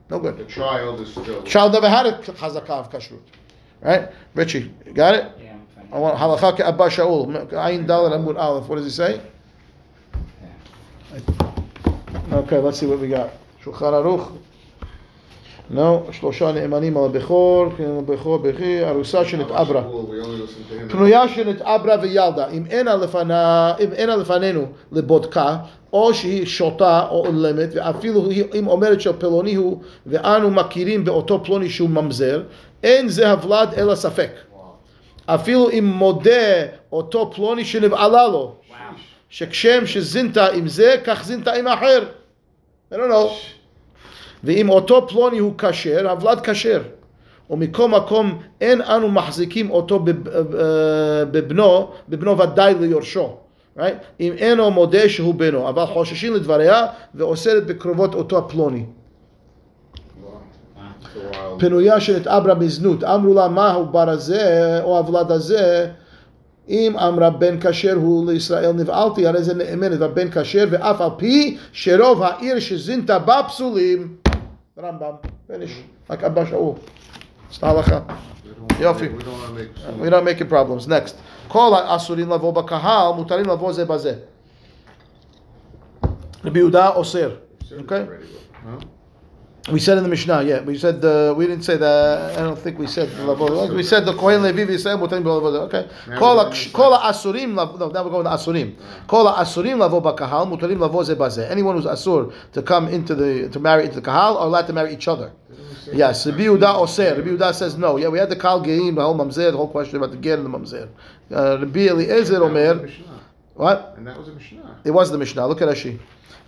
[0.10, 0.38] No good.
[0.38, 1.44] The child is still.
[1.44, 3.20] Child never had a chazakah of kashrut.
[3.82, 4.10] Right?
[4.34, 5.32] Richie, you got it?
[5.42, 5.90] Yeah, I'm fine.
[5.94, 7.28] I want halacha ke Abba Shaul.
[7.52, 8.68] Ayin Dalet Amud Aleph.
[8.70, 9.22] What does he say?
[12.32, 13.32] Okay, let's see what we got.
[13.64, 14.32] Shulchan Aruch.
[15.72, 19.84] No, שלושה נאמנים על הבכור, כן, הבכור בכי, ארוסה שנתעברה.
[20.90, 25.58] פנויה שנתעברה וילדה, אם אינה לפנה, אם אינה לפנינו לבודקה,
[25.94, 31.90] או שהיא שוטה או אולמת, ואפילו אם אומרת שפלוני הוא, ואנו מכירים באותו פלוני שהוא
[31.90, 32.44] ממזר,
[32.84, 34.32] אין זה הוולד אלא ספק.
[35.26, 38.56] אפילו אם מודה אותו פלוני שנבעלה לו.
[39.30, 42.04] שכשם שזינתה עם זה, כך זינתה עם האחר.
[42.92, 43.30] I don't know.
[44.44, 46.82] ואם אותו פלוני הוא כשר, הוולד כשר.
[47.50, 53.38] ומכל מקום אין אנו מחזיקים אותו אה, בבנו, בבנו ודאי ליורשו.
[53.78, 53.82] Right?
[54.20, 58.84] אם אינו מודה שהוא בנו, אבל חוששים לדבריה ואוסרת בקרובות אותו הפלוני.
[58.86, 60.28] Wow.
[60.78, 61.60] It's a wild.
[61.60, 65.88] פנויה שנתעברה בזנות, אמרו לה מה העובר הזה או הוולד הזה,
[66.69, 71.59] אם אמרה בן כשר הוא לישראל נבעלתי, הרי זה נאמנת והבן כשר, ואף על פי
[71.73, 74.17] שרוב העיר שזינתה בה פסולים,
[74.79, 75.13] רמב"ם,
[75.51, 75.71] finish,
[76.11, 76.75] רק אבא שאול.
[77.61, 77.99] זה ההלכה.
[77.99, 79.07] We don't יופי.
[79.07, 80.03] wanna- We don't want to make.
[80.05, 80.89] We're not making problems.
[80.89, 81.15] Next.
[81.49, 84.15] כל האסורים לבוא בקהל, מותרים לבוא זה בזה.
[86.45, 87.31] רבי יהודה אוסר.
[87.63, 87.93] Okay?
[89.72, 90.62] We said in the Mishnah, yeah.
[90.62, 92.38] We said uh, we didn't say that.
[92.38, 93.76] I don't think we said the level.
[93.76, 95.62] We said the Kohen Levi Yisrael Mutain B'Levo.
[95.68, 95.90] Okay.
[96.08, 97.54] Now Kol we're ha- going to Kol Asurim.
[97.54, 98.76] No, now we're going to Asurim.
[99.08, 101.50] Kol Asurim Lavo Bakahal Mutarim Lavo Ze Bazeh.
[101.50, 104.74] Anyone who's Asur to come into the to marry into the Kahal are allowed to
[104.74, 105.32] marry each other.
[105.92, 106.26] Yes.
[106.26, 107.16] Rabbi Yehuda Oser.
[107.16, 107.98] Rabbi Yehuda says no.
[107.98, 110.36] Yeah, we had the Kal Geim, the whole Mamzer, the whole question about the Ger
[110.36, 110.90] and the Mamzer.
[111.32, 112.90] Uh, Rabbi Eliezer the Omer.
[113.56, 113.96] What?
[113.98, 114.80] And that was a Mishnah.
[114.86, 116.00] It was the Mishnah, look at Rashi.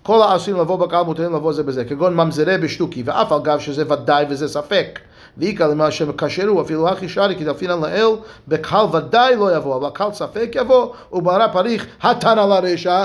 [0.03, 3.93] כל העשויים לבוא בקהל מותרים לבוא זה בזה, כגון ממזרי בשטוקי, ואף על גב שזה
[3.93, 4.99] ודאי וזה ספק.
[5.39, 8.17] ואיכא למה שמקשרו, אפילו הכי שרי, כי דפינן לאל,
[8.49, 13.05] בקהל ודאי לא יבוא, אבל קהל ספק יבוא, ובהרה פריך, התנא לרשע.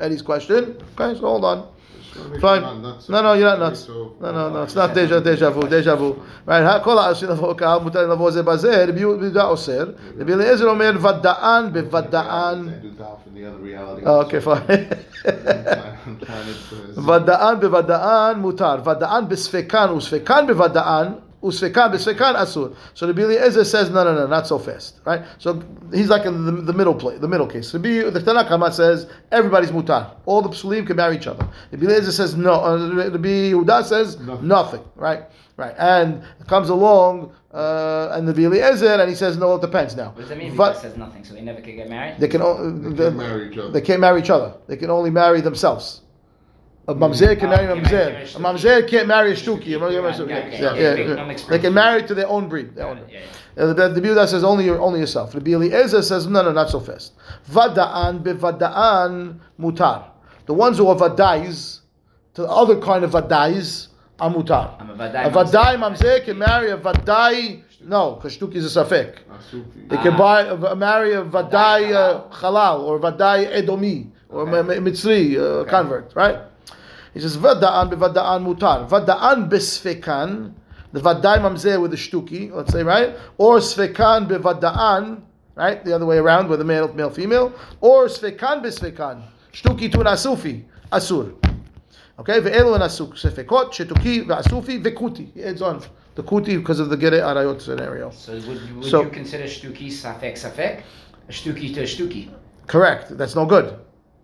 [0.00, 0.76] Eddie's question.
[0.96, 1.73] Okay, so hold on.
[2.14, 2.60] Just wanna make Fine.
[2.62, 3.08] sure I'm not nuts.
[3.08, 3.80] No, no, you're not Okay, nuts.
[3.86, 6.14] so- No, no, no, it's not deja, deja vu, deja vu.
[6.48, 9.84] Right, כל העשויים לבוא בקהל מותרים לבוא זה בזה, רבי יהודה אוסר,
[10.20, 12.68] רבי אליעזר אומר ודאן בוודאן.
[12.68, 14.06] I do doubt in the other reality.
[14.06, 14.96] Oh, okay, fine.
[16.06, 21.12] I'm trying to- ודאן בוודאן מותר, ודאן בספקן וספקן בוודאן,
[21.45, 22.75] usfekar b'sfekar asur.
[22.93, 25.23] So says, no, no, no, not so fast, right?
[25.37, 27.73] So he's like in the, the middle play, the middle case.
[27.73, 30.15] Rabbi the Tanakh says everybody's mutar.
[30.25, 31.47] All the psulim can marry each other.
[31.71, 32.77] Rabbi Eliezer says no.
[32.77, 34.47] The Rabbi Yehuda says nothing.
[34.47, 34.83] nothing.
[34.95, 35.23] right?
[35.57, 40.07] Right, and comes along uh, and the Eliezer, and he says, "No, it depends now."
[40.09, 40.53] What does that mean?
[40.55, 42.19] But says nothing, so they never can get married.
[42.19, 43.71] They can, o- they, they, can marry each other.
[43.71, 44.55] they can't marry each other.
[44.67, 46.01] They can only marry themselves.
[46.87, 48.35] A mamzer can Oh, marry a they mamzer.
[48.35, 49.75] a A mamzer can't marry a shtuki.
[49.75, 51.15] A mamzer- Right, yeah, okay, yeah, okay, yeah, big, yeah.
[51.15, 52.75] no mixed They can marry to their own breed.
[52.75, 53.19] their Yeah, own- yeah,
[53.57, 53.63] yeah.
[53.63, 55.31] Uh, The, the Biuda says only your only yourself.
[55.31, 57.13] The Eliezer says no, no, not so fast.
[57.51, 60.03] Vada'an bevada'an mutar.
[60.45, 61.79] The ones who are vadais,
[62.35, 63.87] to the other kind of vadais,
[64.19, 64.71] are mutar.
[64.79, 68.83] I'm a vadai A vadai mamzer can marry a vadai No, because shtuki is a
[68.83, 69.15] safek.
[69.89, 74.57] They can buy, uh, marry a vadai uh, halal or vadai edomi or Okay.
[74.59, 74.79] okay.
[74.79, 76.37] mitzri uh, convert, right?
[77.15, 80.51] He says vadaan bevadaan mutar, vadaan besfekan,
[80.91, 83.15] the vadai mamzer with the shtuki, let's say, right?
[83.37, 85.21] Or sfekan bevadaan,
[85.55, 85.83] right?
[85.85, 89.21] The other way around with the male, male, female, or sfekan besfekan,
[89.53, 91.33] shtuki to an asufi, asur.
[92.19, 95.33] Okay, ve'elu an asuk, sfekot, shetuki, ve'asufi, ve'kuti.
[95.33, 95.81] He adds on
[96.15, 98.09] the kuti because of the gere arayot scenario.
[98.11, 100.81] So would, you- would So- you consider shtuki safek safek?
[101.29, 102.27] Shtuki to a shtuki.
[102.67, 103.17] Correct.
[103.17, 103.79] That's no good.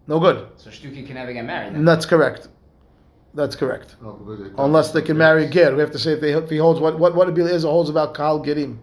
[0.07, 0.45] No good.
[0.57, 1.73] So shtuki can never get married.
[1.73, 1.85] Then.
[1.85, 2.49] That's correct.
[3.33, 3.95] That's correct.
[4.03, 5.73] Oh, because they- Unless they can marry a ger.
[5.73, 7.89] We have to say if, they, if he holds what what what Rabbi Eliezer holds
[7.89, 8.77] about kahal gerim.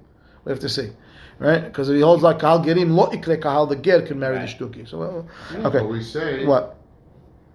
[0.45, 0.91] We have to see,
[1.39, 1.65] right?
[1.65, 4.59] Because if he holds like kahal gerim, lo ikre kahal, the ger can marry Right.
[4.59, 4.89] the shtuki.
[4.89, 5.27] So well,
[5.63, 5.85] But okay.
[5.87, 6.47] we say.
[6.47, 6.77] What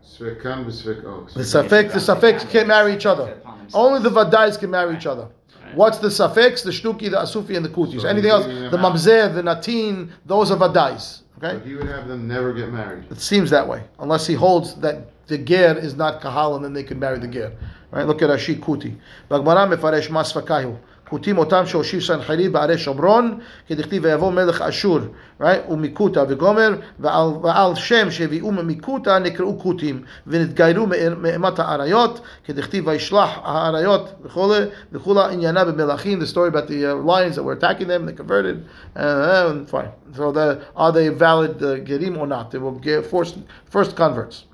[0.06, 1.28] Svekan b'svek, oh.
[1.34, 1.46] the Svekan.
[1.46, 1.94] suffix?
[1.94, 3.38] The suffix can't marry each other.
[3.74, 5.28] Only the vadais can marry each other.
[5.74, 6.62] What's the suffix?
[6.62, 7.94] The shtuki, the asufi, and the kuti.
[7.94, 8.94] So So anything else, the out.
[8.94, 11.22] mamzer, the natin, those are vadais.
[11.40, 11.58] Okay.
[11.58, 13.06] But he would have them never get married.
[13.10, 16.73] It seems that way, unless he holds that the ger is not kahal, and then
[16.73, 17.53] they can marry the ger.
[17.91, 18.07] Right?
[18.07, 18.97] Look at Rashi Kuti.
[19.31, 20.79] Bagmara mefaresh masfakayu.
[21.09, 24.99] Kutim otam shoshir sanchari ba'are shomron, כדכתיב ויבוא מלך אשור,
[25.41, 25.71] right?
[25.71, 34.13] ומיקותה וגומר, ועל, ועל שם שהביאו ממיקותה נקראו כותים, ונתגיירו מאימת האריות, כדכתיב וישלח האריות
[34.23, 34.59] וכולי,
[34.93, 38.67] וכולה עניינה במלכים, the story about the uh, lions that were attacking them, they converted,
[38.97, 39.89] uh, and fine.
[40.15, 42.51] So the, are they valid uh, gerim or not?
[42.51, 43.39] They were ge- first,
[43.71, 44.45] first converts.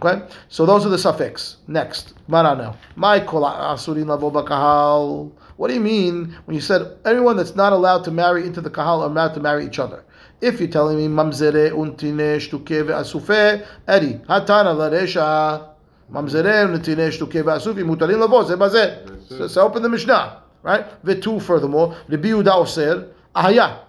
[0.00, 1.56] Okay, so those are the suffix.
[1.66, 2.14] Next.
[2.28, 5.32] My kol uh, asurin lavo bakahal.
[5.56, 8.70] What do you mean when you said anyone that's not allowed to marry into the
[8.70, 10.04] kahal are allowed to marry each other?
[10.40, 15.68] If you're telling me mamzere untine shtuke ve'asufe, eri hatana laresha
[16.12, 19.50] mamzere untine shtuke ve'asufi mutarin lavo ze bazeh.
[19.50, 20.86] So, open the Mishnah, right?
[21.04, 23.80] Vetu furthermore, Rabbi Yehuda oser ahaya.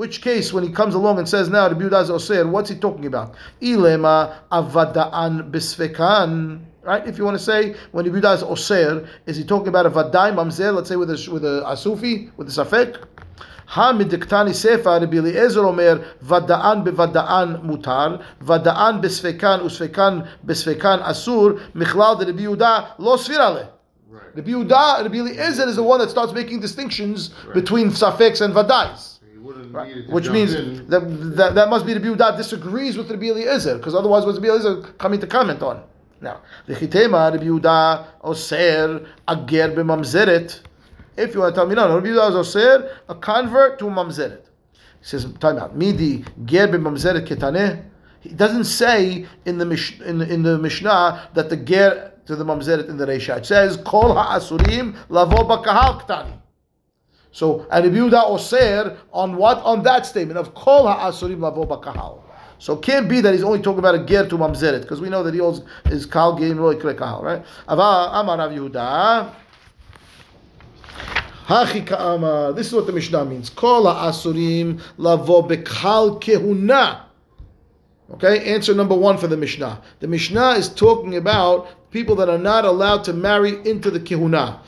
[0.00, 2.76] Which case, when he comes along and says now Rabbi Yehuda is oser, what's he
[2.76, 3.34] talking about?
[3.60, 6.62] Ilema avadaan bisfekan.
[6.82, 7.06] Right?
[7.06, 9.90] If you want to say when Rabbi Yehuda is oser, is he talking about a
[9.90, 10.74] vadai mamzer?
[10.74, 12.96] Let's say with a with a asufi with a safek.
[13.66, 22.18] Ha midiktani sefa Rabbi Eliezer omer vadaan bevadaan mutar, vadaan besfekan usfekan besfekan asur, michlal
[22.18, 23.68] de Rabbi Yehuda lo svirale.
[24.08, 24.34] Right.
[24.34, 29.19] Rabbi Yehuda, Rabbi Eliezer is the one that starts making distinctions between safeks and vadais.
[29.40, 29.88] Right.
[29.88, 30.86] need it to Which means in.
[30.88, 31.00] that,
[31.36, 34.82] that that must be Rabbi Yehuda disagrees with Rabbi Eliezer, because otherwise what's Rabbi Eliezer
[34.98, 35.82] coming to comment on?
[36.20, 40.60] Now, the Chitema, Rabbi Yehuda, Oser, Ager b'mamzeret.
[41.16, 43.90] If you want to tell me, no, no, Rabbi Yehuda Oser, a convert to a
[43.90, 44.42] mamzeret.
[45.00, 47.82] He says, time out, Midi, Ger b'mamzeret ketaneh.
[48.20, 52.36] He doesn't say in the, Mish, in, the- in the Mishnah that the Ger to
[52.36, 53.38] the mamzeret in the Reisha.
[53.38, 56.32] It says, Kol ha'asurim lavo b'kahal ktani.
[57.32, 59.58] So, and Rabbi Yehuda Oser on what?
[59.58, 62.22] On that statement of Kol ha'asurim lavo bakahal.
[62.58, 65.08] So it can't be that he's only talking about a ger to mamzeret, because we
[65.08, 67.42] know that he holds his kal game kre kahal, right?
[67.70, 69.34] Ava Amar Rav Yehuda.
[72.54, 73.48] This is what the Mishnah means.
[73.48, 77.02] Kol ha'asurim lavo bekal kehuna.
[78.12, 79.80] Okay, answer number one for the Mishnah.
[80.00, 84.58] The Mishnah is talking about people that are not allowed to marry into the kehuna.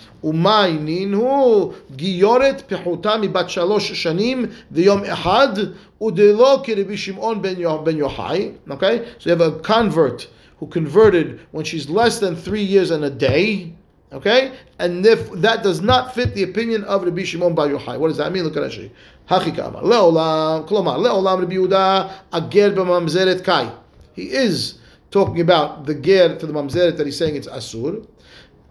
[1.97, 8.57] Giyoret pechuta mibat shalosh shanim v'yom ehad udelo k'Rebbi Shimon ben Yo- ben Yochai.
[8.71, 13.05] Okay, so you have a convert who converted when she's less than three years and
[13.05, 13.73] a day.
[14.13, 18.09] Okay, and if that does not fit the opinion of Rabbi Shimon Bar Yochai, what
[18.09, 18.45] does that mean?
[18.45, 18.91] Look at Rashi.
[19.29, 23.73] Hachika amar leolam klomar leolam Rabbi Yehuda ager b'mamzeret kai.
[24.15, 24.79] He is
[25.11, 28.07] talking about the ger to the mamzeret that he's saying it's asur.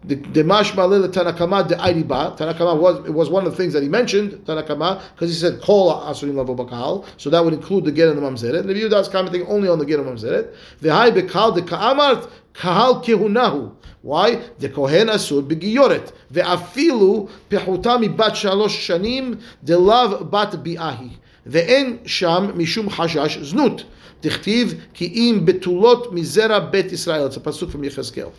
[0.04, 2.36] The the mashma lila tanakama de airiba.
[2.38, 5.60] Tanakama was it was one of the things that he mentioned Tanakama because he said
[5.60, 7.04] kol asurim lavo bakal.
[7.16, 8.66] So that would include the ger and the mamzeret.
[8.66, 10.54] Rabbi Yehuda is commenting only on the ger and mamzeret.
[10.80, 13.74] V'hai bekal de ka'amart kahal kehunahu.
[14.02, 14.36] Why?
[14.58, 21.16] The kohen asur begiyoret ve'afilu pechuta mibat shalosh shanim delav bat bi'ahi
[21.48, 23.84] ve'en sham mishum hashash znut.
[24.22, 27.26] דכתיב כי אם בתולות מזרע בית ישראל.
[27.26, 28.32] It's a pasuk from Yechezkel.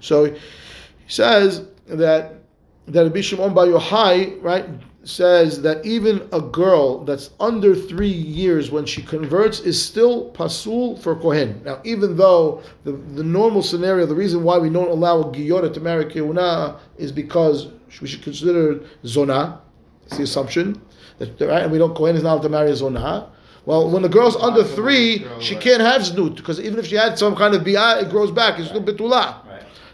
[0.00, 0.28] So
[1.07, 2.33] he says that
[2.87, 4.65] that Rabbi Shimon Bar Yochai, right,
[5.03, 10.97] says that even a girl that's under three years when she converts is still pasul
[10.97, 11.61] for kohen.
[11.63, 15.73] Now, even though the, the normal scenario, the reason why we don't allow a giyora
[15.73, 17.69] to marry kehuna is because
[18.01, 19.61] we should consider zona.
[20.05, 20.81] It's the assumption
[21.19, 23.31] that right, and we don't kohen is not allowed to marry a zona.
[23.65, 27.19] Well, when the girl's under three, she can't have znut because even if she had
[27.19, 28.59] some kind of bi'ah, it grows back.
[28.59, 29.46] It's still betulah.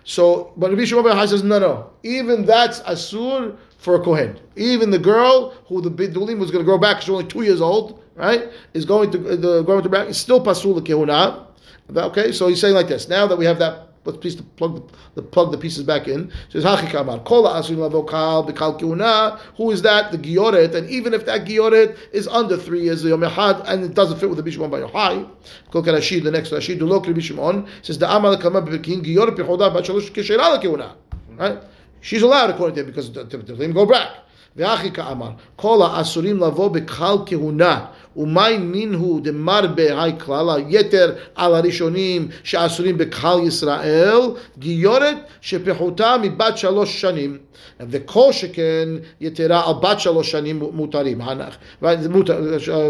[0.03, 1.89] So, but Rabbi Shimon Bar says no, no.
[2.03, 4.39] Even that's asur for a kohen.
[4.55, 7.61] Even the girl who the bidulim was going to grow back, she's only two years
[7.61, 8.49] old, right?
[8.73, 11.47] Is going to the going to back is still pasul kehuna.
[11.95, 13.07] Okay, so he's saying like this.
[13.07, 16.31] Now that we have that, Let's please plug the, the, plug the pieces back in.
[16.49, 19.39] Says Hachikamar Kola Asurim Lavokal Bikal Kiuna.
[19.57, 20.11] Who is that?
[20.11, 20.75] The Gioret.
[20.75, 24.29] And even if that Gioret is under three years, the Yom and it doesn't fit
[24.29, 25.29] with the Bishimon by Yochai.
[25.71, 26.23] Kol Karashi.
[26.23, 26.77] The next Rashi.
[26.77, 27.67] Dulok Bishimon.
[27.81, 30.95] says the Amal Kiuna.
[31.35, 31.59] Right.
[32.01, 34.09] She's allowed according to him because the, the, the, the go back.
[34.57, 37.89] V'achi ka'amar, kol ha'asurim lavo b'kal kehuna.
[38.17, 44.19] ומאי נינו דמרבה היי כלל היתר על הראשונים שאסורים בקהל ישראל,
[44.57, 47.37] גיורת שפחותה מבת שלוש שנים,
[47.79, 48.89] וכל שכן
[49.21, 51.21] יתרה על בת שלוש שנים מותרים,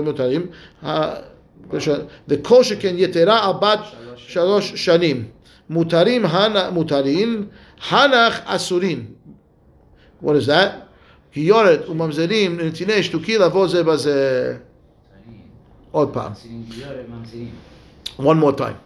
[0.03, 0.47] מותרים,
[2.27, 3.79] וכל שכן יתרה על בת
[4.17, 5.25] שלוש שנים,
[5.69, 6.25] מותרים,
[6.71, 7.45] מותרים,
[7.89, 9.05] הנח אסורים.
[10.23, 10.83] What is that?
[11.33, 14.57] גיורת וממזרים לנתיני שתוקי לבוא זה בזה.
[15.92, 16.32] עוד פעם.
[16.32, 17.50] ממזרים גיורת, ממזרים.
[18.18, 18.76] One more time.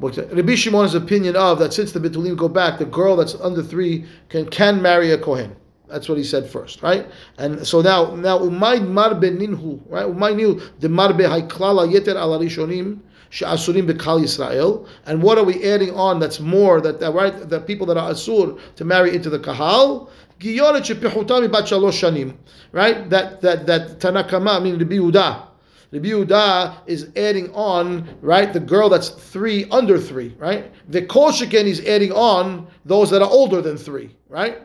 [0.00, 4.04] Rabbi Shimon's opinion of that since the Bitulim go back, the girl that's under three
[4.30, 5.54] can can marry a Kohen.
[5.88, 7.06] That's what he said first, right?
[7.38, 10.06] And so now, now umay marbe ninhu, right?
[10.06, 14.88] Umay nihu the marbe haiklala yeter al rishonim she'asurim bekal Yisrael.
[15.06, 16.18] And what are we adding on?
[16.18, 17.48] That's more that, that right?
[17.48, 20.10] The people that are asur to marry into the kahal.
[20.40, 22.34] Giyoret shepichutam bat shalosh shanim,
[22.72, 23.08] right?
[23.10, 25.48] That that that Tanakama, I mean Rabbi Yehuda.
[25.91, 30.71] Rabbi Yehuda is adding on, right, the girl that's three under three, right?
[30.91, 34.61] The Koshiken is adding on those that are older than three, right?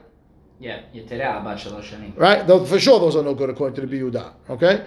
[0.58, 0.80] Yeah,
[2.16, 4.32] Right, though for sure those are no good according to the Yehuda.
[4.50, 4.86] Okay,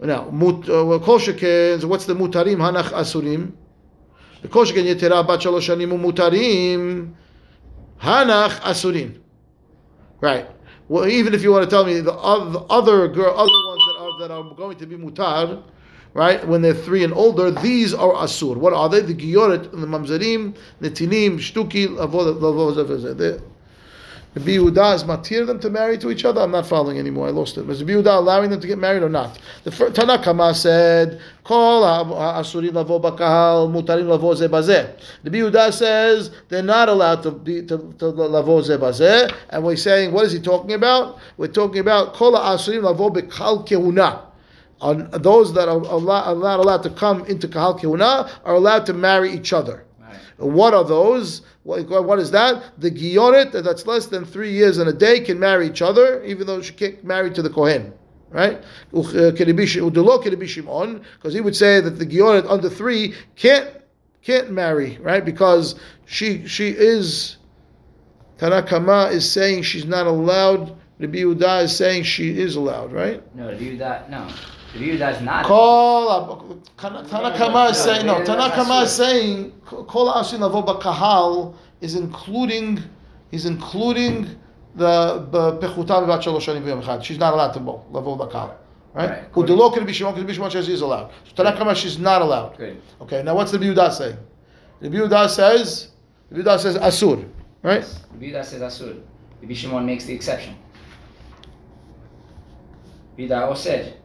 [0.00, 1.00] now uh, Koshiken.
[1.00, 1.84] koshikens.
[1.84, 3.52] What's the mutarim hanach asurim?
[4.40, 7.12] The koshiken yetera bat shalosh mutarim
[8.00, 9.20] hanach asurim.
[10.20, 10.48] Right.
[10.88, 13.71] Well, even if you want to tell me the other, the other girl, other one
[14.22, 15.64] that are going to be mutar,
[16.14, 16.46] right?
[16.46, 18.56] When they're three and older, these are asur.
[18.56, 19.00] What are they?
[19.00, 21.88] The gioret, the mamzerim, the tinim, shtuki,
[24.34, 26.40] The Yehuda is matir them to marry to each other.
[26.40, 27.26] I'm not following anymore.
[27.26, 27.66] I lost it.
[27.66, 29.38] Was the Yehuda allowing them to get married or not?
[29.64, 36.30] The first, Tanakama said, "Kol asurim lavo bakahal mutarim lavo ze bazeh." The Yehuda says
[36.48, 39.34] they're not allowed to be to, to lavo ze bazeh.
[39.50, 41.18] And we're saying, what is he talking about?
[41.36, 44.22] We're talking about kol asurim lavo bekal kehuna.
[44.80, 48.86] On those that are allowed, are not allowed to come into kahal kehuna are allowed
[48.86, 49.84] to marry each other.
[50.00, 50.16] Right.
[50.38, 51.42] What are those?
[51.64, 52.80] What, what is that?
[52.80, 56.46] The gioret that's less than three years and a day can marry each other, even
[56.46, 57.92] though she can't marry to the kohen,
[58.30, 58.56] right?
[58.92, 59.74] Uh, because
[61.34, 63.70] he would say that the gioret under three can't
[64.22, 65.24] can't marry, right?
[65.24, 67.36] Because she she is
[68.38, 70.76] Tanakama is saying she's not allowed.
[70.98, 73.22] Rabbi Yehuda is saying she is allowed, right?
[73.36, 74.28] No, review that, no.
[74.74, 75.44] Review that's not.
[75.44, 78.20] Kol Tanakama is saying no.
[78.22, 82.82] Tanakama is saying Kol Asin Lavo Bakahal is including
[83.32, 84.28] is including
[84.74, 85.26] the
[85.60, 87.02] Pechuta Bat Shalosh Shanim Echad.
[87.04, 88.54] She's not allowed to go Lavo Bakahal,
[88.94, 89.10] right?
[89.10, 89.32] Right.
[89.32, 91.10] Udelo can be Shimon can be Shimon says is allowed.
[91.34, 92.56] So Tanakama she's not allowed.
[92.56, 92.80] Good.
[93.02, 94.16] Okay, now what's the Yehuda saying?
[94.80, 95.90] The Yehuda says
[96.30, 97.28] the Yehuda says Asur,
[97.62, 97.84] right?
[98.14, 99.02] Review that says asur.
[99.42, 100.56] Rabbi Shimon makes the exception.
[103.18, 104.01] Vida osed.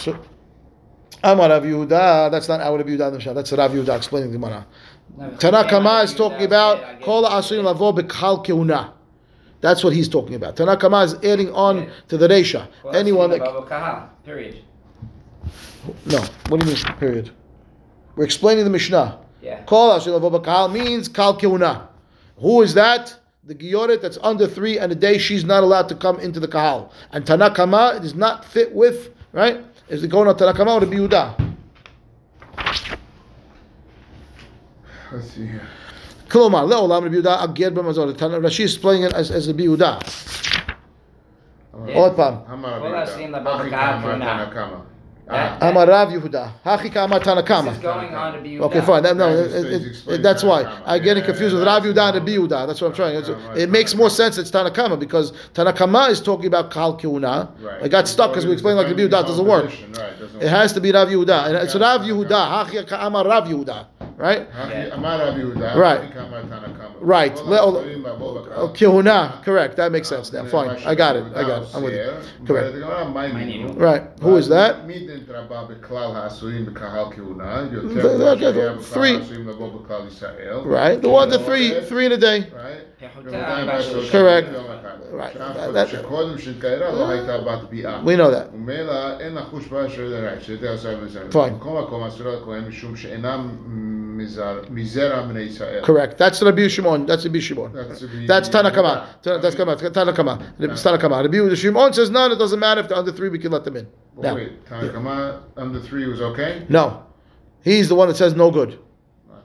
[0.00, 0.18] So
[1.22, 4.66] Amar Rav Yehuda, that's not our Rav Yehuda Mishnah, that's Rav Yehuda explaining the Gemara.
[5.18, 7.24] Tanakama is talking about Kol.
[7.24, 8.92] Asurim Lavo Keuna.
[9.60, 10.54] That's what he's talking about.
[10.56, 11.88] Tanakama is adding on Yeah.
[12.08, 12.68] to the Resha.
[12.84, 13.40] Well, Anyone that
[14.24, 14.58] Period.
[16.06, 16.84] no, what do you mean?
[16.98, 17.30] Period.
[18.14, 19.18] We're explaining the Mishnah.
[19.42, 19.62] Yeah.
[19.62, 21.88] Kol Asurim Lavo B'Kal means Kal Keuna.
[22.40, 23.16] Who is that?
[23.47, 26.47] The Gioret that's under three and a day she's not allowed to come into the
[26.47, 26.91] Kahal.
[27.11, 29.59] And Tanakama it does not fit with right.
[29.89, 31.55] Is it going on Tanakama or the Yehuda?
[35.11, 35.67] Let's see here.
[36.29, 38.17] Klomar, le'olam Rabbi Yehuda agir b'mazor.
[38.17, 40.39] Tana- Rashi is explaining it as, as Rabbi Yehuda.
[41.87, 41.93] Yeah.
[41.95, 42.45] עוד פעם.
[42.47, 43.07] Hamar Kol Yehuda.
[43.07, 44.83] Asim Labo
[45.30, 45.60] Achi Bakahal Kama Keuna.
[45.60, 45.60] Tanakama.
[45.60, 46.50] That- Amar Rav Yehuda.
[46.64, 47.72] Hachi ka'amar This Tanakama.
[47.72, 49.02] is going on to be Okay, fine.
[49.02, 51.88] That, no, it- it- it- that's why I'm getting Yeah, confused with yeah, Rav Yehuda
[51.88, 52.66] and more- Rabbi Yehuda.
[52.66, 53.16] That's what I'm trying.
[53.16, 54.38] It's- It makes more sense.
[54.38, 57.48] It's Tanakama because Tanakama is talking about Kal Keuna.
[57.62, 57.82] Right.
[57.84, 59.66] I got stuck because we explained like Rabbi Yehuda doesn't work.
[59.66, 62.10] Right, doesn't It has to be Rav Yehuda, and it's Yeah, Rav okay.
[62.10, 62.66] Yehuda.
[62.66, 63.84] Hachi ka'amar Rav Yehuda
[64.18, 64.46] right?
[65.78, 66.00] Right.
[67.00, 67.32] Right.
[68.74, 69.42] Kihuna.
[69.44, 69.76] Correct.
[69.76, 70.44] That makes sense now.
[70.50, 70.68] Fine.
[70.86, 71.24] I got it.
[71.36, 71.68] I got it.
[71.74, 71.98] I'm with you.
[72.46, 72.74] Correct.
[73.78, 74.02] Right.
[74.20, 74.86] Who is that?
[78.94, 79.16] Three.
[80.64, 81.00] Right.
[81.00, 82.40] The one, the three, three in a day.
[82.54, 82.84] Right.
[82.99, 84.11] פחותה בוודאי בת בעשור שלוש.
[84.11, 84.45] Correct.
[84.45, 85.19] שנים, יום אחד.
[85.19, 85.33] Right.
[85.33, 87.99] שאף That- שקודם שהתגיירה לא הייתה בת ביאה.
[88.05, 88.55] We know that.
[88.55, 91.19] ומילא אין לחוש בה של right, שיותר עשה בזה.
[91.31, 91.35] Fine.
[91.59, 93.49] בכל מקום אסור לכהן משום שאינם
[94.17, 95.83] מזר- מזרע בני ישראל.
[95.83, 96.17] Correct.
[96.17, 97.05] That's Rabbi Shimon.
[97.07, 97.69] That's Rabbi Shimon.
[97.73, 98.93] That's Rabbi- That's Tanakama.
[99.23, 99.75] That's Tanakama.
[99.97, 100.33] Tanakama.
[100.59, 101.17] It's Tanakama.
[101.23, 102.31] Rabbi Shimon says none.
[102.31, 103.29] It doesn't matter if they're under three.
[103.29, 103.87] We can let them in.
[104.17, 105.15] Now, Wait, Tanakama
[105.57, 106.51] under three was okay?
[106.69, 106.85] no,
[107.69, 108.71] he's the one that says no good.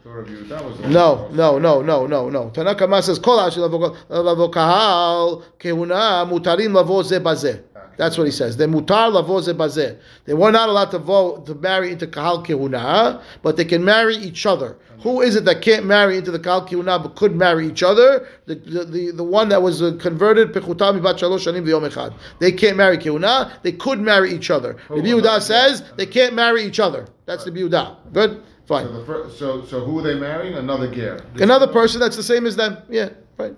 [0.06, 2.50] No, no, no, no, no, no.
[2.50, 7.64] Tanakama says kol ha'ashir lavo lavo kahal kehuna mutarim lavo ze bazeh.
[7.96, 8.58] That's what he says.
[8.58, 9.98] They mutar lavo ze bazeh.
[10.26, 14.18] They were not allowed to vote to marry into kahal kehuna, but they can marry
[14.18, 14.78] each other.
[15.04, 18.28] Who is it that can't marry into the kahal kehuna but could marry each other?
[18.46, 22.14] The the, the, the one that was uh, converted pechutam bat shalosh shanim v'yom echad.
[22.40, 23.62] They can't marry kehuna.
[23.62, 24.76] They could marry each other.
[24.90, 27.08] The Yehuda says they can't marry each other.
[27.26, 28.12] That's the Yehuda.
[28.12, 28.87] Good, fine.
[28.87, 30.55] So, the fir- so, so who are they marrying?
[30.55, 31.15] Another ger.
[31.41, 32.73] Another person that's the same as them.
[32.89, 33.55] Yeah, right.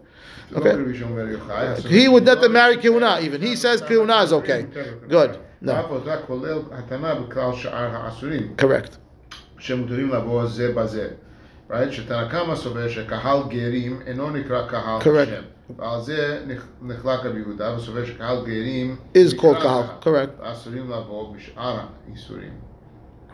[0.59, 0.71] Okay.
[0.71, 1.89] Okay.
[1.89, 3.41] He would let them marry Kehuna even.
[3.41, 4.63] He says Kehuna is okay.
[5.09, 5.39] Good.
[5.61, 6.01] No.
[6.05, 8.97] זה כולל התנא בכלל שאר האסורים, Correct.
[9.59, 11.09] שמותרים לבוא זה בזה.
[11.71, 11.91] Right?
[11.91, 15.29] שתנא קמא סובר שקהל גרים אינו נקרא קהל Correct.
[15.29, 15.43] השם.
[15.79, 19.83] ועל זה נכ- נחלק רבי יהודה וסובר שקהל גרים Is נקרא called קהל.
[20.03, 20.43] Correct.
[20.45, 21.79] ואסורים לבוא בשאר
[22.09, 22.53] האיסורים.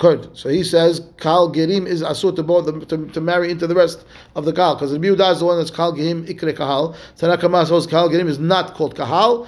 [0.02, 4.04] So he says Kal Gerim is asur to both to, to marry into the rest
[4.36, 6.96] of the Kal because the Biuda is the one that's Kal Gerim Ikre Kahal.
[7.18, 9.48] Tanakama says Kal Gerim is not called Kahal,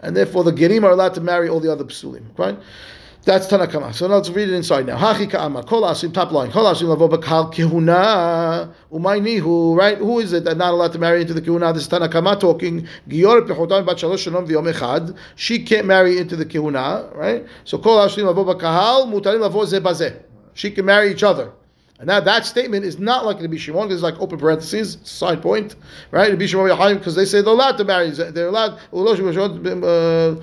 [0.00, 2.36] and therefore the Gerim are allowed to marry all the other Psulim.
[2.36, 2.58] Right?
[3.24, 3.94] That's Tanakama.
[3.94, 4.98] So let's read it inside now.
[4.98, 5.62] Hachi Ka'ama.
[5.62, 6.50] Kol Asim, top line.
[6.50, 8.72] Kol Asim Lavo Bakal Kehuna.
[8.90, 9.76] Umaynihu.
[9.76, 9.96] Right?
[9.98, 11.72] Who is it that not allowed to marry into the Kehuna?
[11.72, 12.88] This is Tanakama talking.
[13.08, 13.46] Gior.
[15.36, 17.14] She can't marry into the Kehuna.
[17.14, 17.46] Right?
[17.62, 19.06] So Kol Asim Lavo Bakal.
[19.12, 20.20] Mutarim Lavo Ze Bazeh.
[20.54, 21.52] She can marry each other.
[22.02, 25.40] And now that statement is not like Rabbi Shimon, because it's like open parentheses, side
[25.40, 25.76] point,
[26.10, 26.30] right?
[26.30, 30.34] Rabbi Shimon Yochai, because they say they're allowed to marry, they're allowed, uh,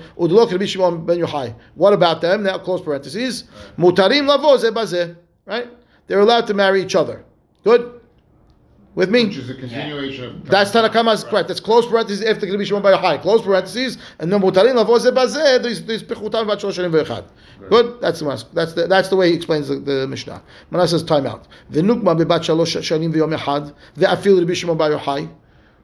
[0.50, 1.54] Rabbi Shimon ben Yochai.
[1.74, 2.44] What about them?
[2.44, 3.44] Now close parentheses.
[3.76, 4.56] Mutarim lavo
[5.44, 5.68] right?
[6.06, 7.26] They're allowed to marry each other.
[7.62, 7.99] Good?
[8.96, 9.26] With me?
[9.26, 10.44] Which is a continuation of.
[10.46, 11.46] That's Tanakama's correct.
[11.46, 13.22] That's close parentheses after Rabbi Shimon Bar Yochai.
[13.22, 15.62] Close parentheses, and then mutarim lavo ze bazeh.
[15.62, 17.24] There's there's pechutam vat shlosh shanim ve'echad.
[17.68, 18.00] Good.
[18.00, 20.42] That's the mas- that's the that's the way he explains the, the Mishnah.
[20.70, 21.46] Mana says time out.
[21.70, 25.30] V'nukma bebat shalosh shanim ve'yom echad ve'afil Rabbi Shimon Bar Yochai.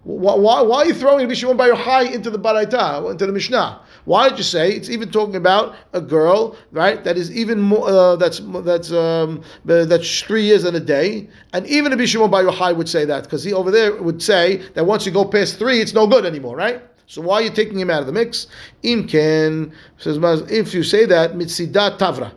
[0.03, 3.33] Why, why, why are you throwing Rabbi Shimon Bar Yochai into the Baraita, into the
[3.33, 3.81] Mishnah?
[4.07, 7.03] Why did you say it's even talking about a girl, right?
[7.03, 7.89] That is even more.
[7.89, 12.45] Uh, that's that's um, that's three years and a day, and even Rabbi Shimon Bar
[12.45, 15.59] Yochai would say that because he over there would say that once you go past
[15.59, 16.83] three, it's no good anymore, right?
[17.09, 18.47] So why are you taking him out of the mix?
[18.85, 20.19] Imken says
[20.51, 22.33] if you say that mitzidat tavra.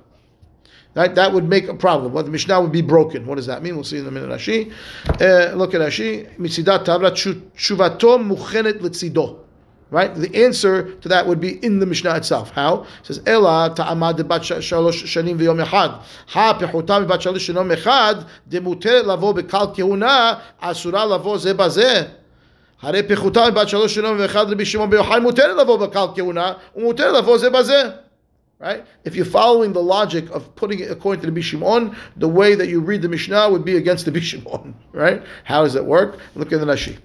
[0.96, 2.14] Right, that would make a problem.
[2.14, 3.28] What the Mishnah would be broken.
[3.28, 3.76] What does that mean?
[3.76, 4.28] We'll see in a minute.
[4.28, 4.74] Rashi,
[5.22, 6.36] uh, look at Rashi.
[6.38, 9.38] Mitzidat tavra shuvato muchenet letzido.
[9.92, 10.14] Right?
[10.14, 12.52] The answer to that would be in the Mishnah itself.
[12.52, 12.84] How?
[12.84, 15.40] It says, Ela ta'amad shanim
[19.06, 21.38] lavo kehuna, asura lavo
[22.82, 27.38] הרי פיחותה מבת שלוש שנים ואחד רבי שמעון ביוחאי מותרת לבוא בקהל כהונה ומותרת לבוא
[27.38, 27.84] זה בזה.
[28.62, 28.84] Right?
[29.06, 32.68] If you're following the logic of putting it according to the Bishimon, the way that
[32.68, 34.74] you read the Mishnah would be against the Bishimon.
[34.92, 35.24] Right?
[35.46, 36.20] How does it work?
[36.36, 36.98] Look at the Rashi.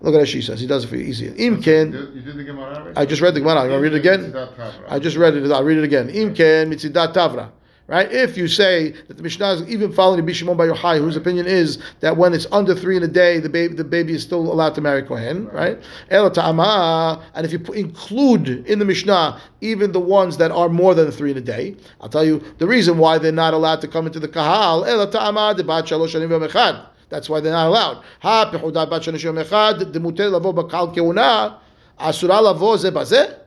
[0.00, 0.60] Look at what she says.
[0.60, 1.34] He does it for you easier.
[1.36, 2.96] Im You did the Gemara already?
[2.96, 3.60] I just read the Gemara.
[3.60, 4.48] I'm going to read it again.
[4.88, 5.50] I just read it.
[5.50, 6.10] I'll read it again.
[6.10, 7.50] Im ken mitzidat tavra.
[7.88, 8.10] Right?
[8.10, 11.46] If you say that the Mishnah is even following the Bishimon by Yochai, whose opinion
[11.46, 14.40] is that when it's under three in a day, the baby the baby is still
[14.40, 15.80] allowed to marry Kohen, right?
[16.10, 20.68] Ela ta'ama, and if you put, include in the Mishnah even the ones that are
[20.68, 23.80] more than three in a day, I'll tell you the reason why they're not allowed
[23.82, 24.84] to come into the kahal.
[24.84, 26.86] Ela ta'ama debat shalosh shanim v'yom echad.
[27.09, 28.03] That's why they're not allowed.
[28.21, 31.55] Ha pechudat bat shalosh yom echad demuter lavo bakal keuna
[31.99, 33.41] asura lavo ze bazeh.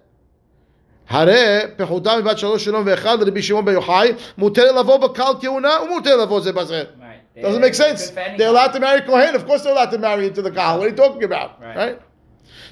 [1.08, 6.16] הרי פחותה מבת שלוש שלום ואחד לרבי שמעון בר יוחאי, מותר לבוא בקל כהונה ומותר
[6.16, 6.82] לבוא זה בזה.
[7.00, 7.42] Right.
[7.42, 8.10] Doesn't make sense.
[8.38, 9.34] They're allowed to marry Kohen.
[9.34, 10.78] Of course they're allowed to marry into the Kahal.
[10.78, 11.60] What are you talking about?
[11.60, 11.76] Right.
[11.76, 12.00] Right?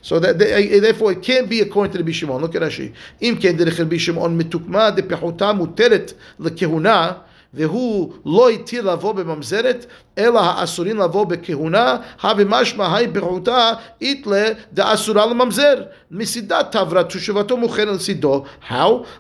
[0.01, 2.41] So that they, therefore it can't be according to the Bishimon.
[2.41, 2.93] Look at Rashi.
[3.23, 7.13] אם כן דרך רבי שמעון מתוקמה דפחותה מותרת לכהונה
[7.57, 9.87] והוא לא התיר לבוא בממזרת,
[10.19, 15.75] אלא האסורים לבוא בכהונה, הווה משמע היי ברעותה איתלה דאסורה לממזר.
[16.11, 18.75] מסידת תברא תושבתו מוכן על צידו, how?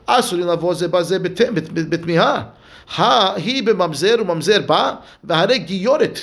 [0.06, 2.42] אסורים לבוא זה בזה בת- בת- בת- בתמיהה.
[2.98, 6.18] ה- היא בממזר וממזר בא, והרי גיורת,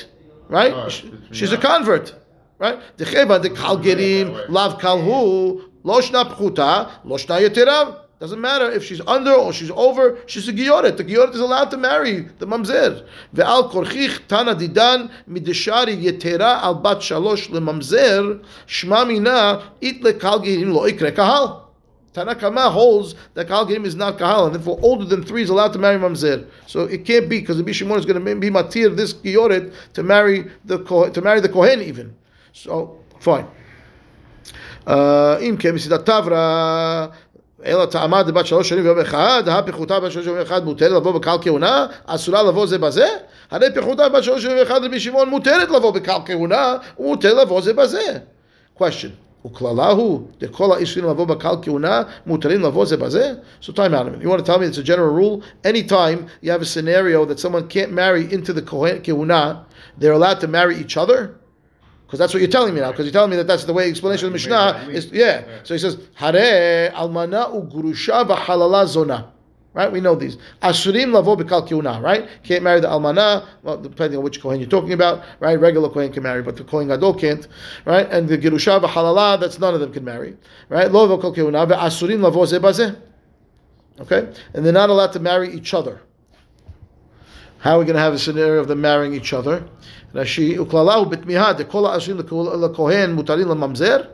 [0.52, 0.54] right?
[0.54, 0.92] Oh,
[1.34, 2.12] She's a convert.
[2.62, 2.66] right?
[2.98, 7.84] דכיוון דקהל גרים לאו קל הוא, לא שנה פחותה, לא שנה יתרה.
[8.21, 10.97] Doesn't matter if she's under or she's over, she's a gioret.
[10.97, 13.07] The gioret is allowed to marry the mamzer.
[13.35, 20.73] Ve'al korchich tana didan midishari yetera al bat shalosh lemamzer shma mina it lekal gerim
[20.73, 21.65] lo ikre kahal.
[22.15, 25.73] Tanakama holds that Kahal Gerim is not Kahal, and therefore older than three is allowed
[25.73, 26.47] to marry Mamzer.
[26.67, 30.03] So it can't be because the Bishimon is going to be matir this Gioret to
[30.05, 30.79] marry the
[31.13, 32.15] to marry the Kohen even.
[32.53, 33.49] So fine.
[34.87, 37.11] Uh, Im uh,
[37.60, 40.36] אם כן, מסידת תברא, אלא טעמה דבת שלוש שנים ויום אחד, הפחותה בת שלוש שנים
[40.36, 43.08] ויום אחד מותרת לבוא בקהל כהונה, אסורה לבוא זה בזה?
[43.52, 47.62] הרי פחותה בת שלוש שנים ויום אחד רבי שמעון מותרת לבוא בקהל כהונה, ומותר לבוא
[47.62, 48.18] זה בזה.
[48.78, 49.12] question.
[49.46, 53.34] וקללה הוא, דכל האיסורים לבוא בקהל כהונה, מותרים לבוא זה בזה?
[53.62, 54.22] So time out a minute.
[54.24, 55.42] You want to tell me it's a general rule?
[55.64, 59.64] Anytime you have a scenario that someone can't marry into the kohen- kehuna,
[59.98, 61.20] they're allowed to marry each other?
[62.15, 62.93] Because that's what you're telling me now.
[62.93, 65.11] Because you're telling me that that's the way explanation of the Mishnah is.
[65.11, 65.43] Yeah.
[65.65, 69.33] So he says, Hare almana ugurusha v'halala zona.
[69.73, 69.91] Right?
[69.91, 70.37] We know these.
[70.63, 72.01] Asurim lavo b'kal kiuna.
[72.01, 72.29] Right?
[72.45, 73.49] Can't marry the almana.
[73.65, 75.25] Well, depending on which kohen you're talking about.
[75.41, 75.59] Right?
[75.59, 77.49] Regular kohen can marry, but the kohen gadol can't.
[77.85, 78.09] Right?
[78.09, 80.37] And the girusha v'halala, that's none of them can marry.
[80.69, 80.93] Right?
[80.93, 82.97] Lo v'kal kiuna v'asurim lavo ze bazeh.
[83.99, 84.33] Okay?
[84.53, 86.01] And they're not allowed to marry each other.
[87.65, 89.67] How are we going to have a scenario of them marrying each other?
[90.13, 94.11] Rashi, uklalahu bitmiha, de kol lekohen mutarin lemamzer?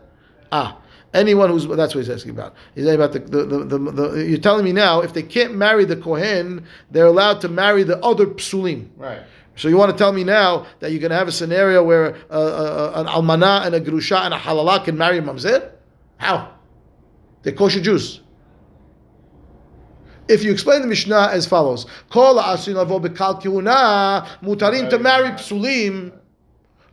[0.52, 0.78] Ah,
[1.12, 2.54] anyone who's, that's what he's asking about.
[2.76, 5.84] He's asking about the, the, the, the, you're telling me now, if they can't marry
[5.84, 8.88] the kohen, they're allowed to marry the other psulim.
[8.96, 9.22] Right.
[9.56, 12.14] So you want to tell me now that you're going to have a scenario where
[12.30, 15.72] uh, uh, an almana and a grusha and a halala can marry a mamzer?
[16.18, 16.54] How?
[17.42, 18.20] They're kosher Jews.
[20.30, 25.30] If you explain the Mishnah as follows, Kol ha'asin lavo b'kal kihuna, mutarim to marry
[25.30, 26.12] psulim.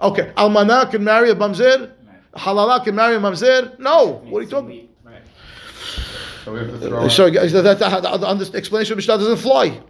[0.01, 1.91] Okay, almana can marry a mamzer?
[2.35, 3.77] Halala can marry a mamzer?
[3.77, 4.23] No.
[4.29, 5.21] What are you talking Right.
[6.43, 7.07] So we have to throw.
[7.09, 9.81] Sorry, guys, that, that, that, the explanation of Mishnah doesn't fly.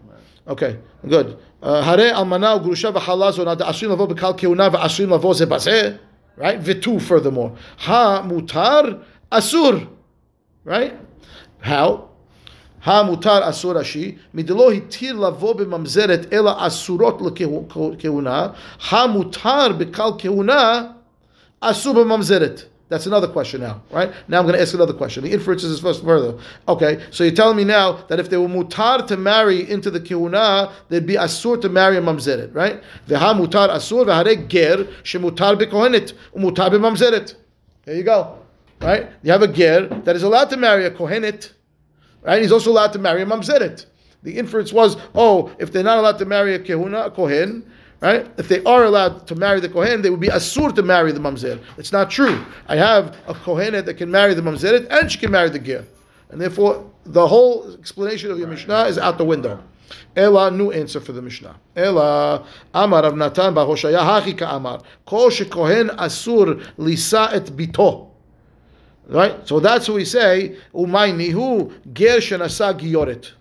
[0.47, 1.39] Okay, good.
[1.61, 5.97] Uh, Hare almana ugurusha v'halala zona da'asrim lavo b'kal kehuna v'asrim lavo ze bazeh.
[6.35, 6.59] Right?
[6.59, 7.55] V'tu furthermore.
[7.77, 9.87] Ha mutar asur.
[10.65, 10.99] Right?
[11.59, 12.06] How?
[12.87, 14.17] Ha mutar asur ashi.
[14.33, 18.55] Midelo hitir lavo b'mamzeret ela asurot lekehuna.
[18.79, 19.77] Ha mutar
[20.17, 20.95] kehuna
[21.61, 22.67] asur b'mamzeret.
[22.87, 24.13] That's another question now, right?
[24.29, 25.25] Now I'm going to ask another question.
[25.25, 26.39] The inference is first further.
[26.69, 29.99] Okay, so you're telling me now that if they were mutar to marry into the
[29.99, 32.81] kihuna, they'd be asur to marry a mamzeret, right?
[33.09, 37.35] Veha mutar asur v'hare ger shemutar bekohenet umutar b'mamzeret.
[37.83, 38.39] There you go,
[38.79, 39.09] right?
[39.23, 41.51] You have a ger that is allowed to marry a kohenet,
[42.27, 42.41] right?
[42.41, 43.85] He's also allowed to marry a mamzeret.
[44.21, 47.71] The inference was, oh, if they're not allowed to marry a kehuna, a kohen,
[48.01, 48.27] right?
[48.37, 51.19] If they are allowed to marry the kohen, they would be asur to marry the
[51.19, 51.59] mamzer.
[51.77, 52.45] It's not true.
[52.67, 55.85] I have a kohenet that can marry the mamzeret and she can marry the ger,
[56.29, 59.63] and therefore the whole explanation of your Mishnah is out the window.
[60.17, 61.55] Ela, new answer for the Mishnah.
[61.75, 64.81] Ela, Amar Rav Natan bar Hoshaya hachi Amar.
[65.05, 68.06] Kol shekohen asur lisa et bito.
[69.07, 69.47] Right?
[69.47, 73.31] So that's what we say, Umay nihu ger shenasa giyoret.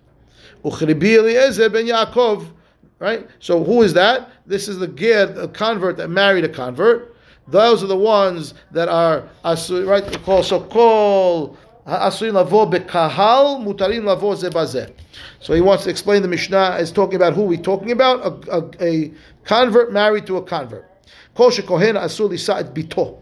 [0.63, 2.53] Ben Yaakov.
[2.99, 3.29] Right?
[3.41, 4.31] So who is that?
[4.47, 7.15] This is the ger, the convert that married a convert.
[7.49, 10.05] Those are the ones that are asur, right?
[10.45, 11.57] So call
[11.87, 14.35] lavo mutarin lavo.
[15.41, 18.57] So he wants to explain the Mishnah as talking about who we talking about a,
[18.57, 19.13] a, a
[19.45, 20.91] convert married to a convert.
[21.35, 21.95] Kol shekohen
[22.75, 23.19] bito.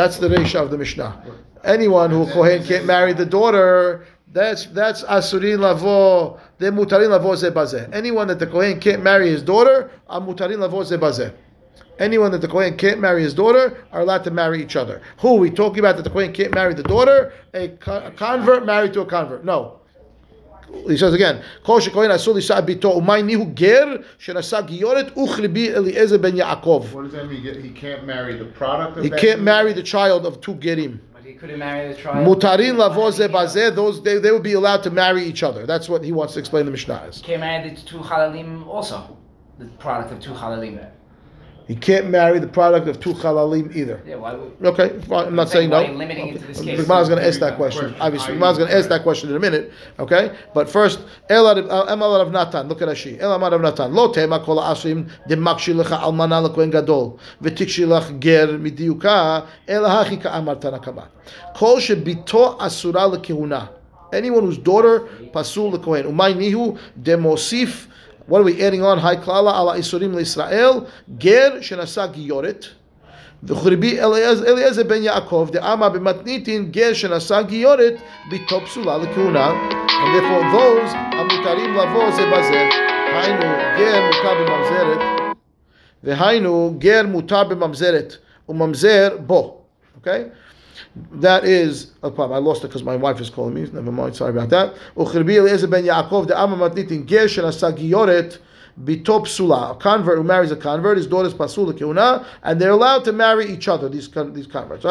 [0.00, 1.22] That's the Resha of the Mishnah.
[1.62, 7.92] Anyone who Kohen can't marry the daughter, that's that's Asurin Lavo, they Mutarin Lavo Zebazeh.
[7.92, 11.34] Anyone that the Kohen can't marry his daughter, are Mutarin Lavo Zebazeh.
[11.98, 15.02] Anyone that the Kohen can't marry his daughter are allowed to marry each other.
[15.18, 17.34] Who are we talking about that the Kohen can't marry the daughter?
[17.52, 19.44] A, co- a convert married to a convert.
[19.44, 19.79] No.
[20.86, 26.18] He says again, Kol shekohen asur lisa bito umay nihu ger shenasa giyoret uchribi Eliezer
[26.18, 26.92] ben Yaakov.
[26.92, 27.62] What does that mean?
[27.62, 29.44] He can't marry the product of He can't union?
[29.44, 31.00] marry the child of two gerim.
[31.12, 32.26] But he couldn't marry the tribe.
[32.26, 35.66] Mutarin lavo ze bazeh, those they, they would be allowed to marry each other.
[35.66, 37.20] That's what he wants to explain the Mishnah as.
[37.20, 39.16] Can't marry the two halalim also.
[39.58, 40.88] The product of two halalim.
[41.68, 44.02] He can't marry the product of two halalim either.
[44.04, 44.90] Yeah, why would, Okay.
[45.14, 45.98] I'm not saying, saying no.
[45.98, 46.80] limiting it to this case?
[46.82, 47.94] Gemara is going to ask that Question.
[48.00, 49.72] Obviously, I- is going to ask that question in a minute.
[49.98, 52.68] Okay, but first, Elad of Natan.
[52.68, 53.18] Look at Rashi.
[53.20, 53.94] Elad of Natan.
[53.94, 60.56] Lo tema kol asim demakshi lecha almana lekohen gadol v'tikshi lech ger midiuka elahachi ka'amar
[60.56, 61.06] tanakama.
[61.54, 63.68] Kol shebito asura lekehuna.
[64.12, 65.00] Anyone whose daughter
[65.32, 66.06] pasul lekohen.
[66.06, 67.86] Umay nihu demosif
[68.27, 68.97] What are we adding on?
[68.99, 70.87] Hai klala ala isurim leIsrael.
[71.17, 72.65] Ger shenasa giyoret.
[73.43, 77.93] וחרבי אליעז- אליעזר בן יעקב דאמר במתניתין גר שנשא גיורת
[78.29, 79.49] ביתו פסולה לכהונה
[79.87, 82.69] and therefore those המותרים לבוא זה בזה
[83.13, 83.45] היינו
[83.77, 84.99] גר מותר בממזרת
[86.03, 88.15] והיינו גר מותר בממזרת
[88.49, 89.61] וממזר בו
[90.01, 90.09] okay
[91.12, 92.36] That is a problem.
[92.36, 93.68] I lost it because my wife is calling me.
[93.72, 94.16] Never mind.
[94.16, 94.74] Sorry about that.
[94.96, 98.38] Uchirbi Eliezer ben Yaakov, the Amma Matnitin Gershin Asagioret.
[98.84, 103.04] Bitop Sula, a convert who marries a convert, his daughter's Pasula Kiuna, and they're allowed
[103.04, 104.84] to marry each other, these, these converts.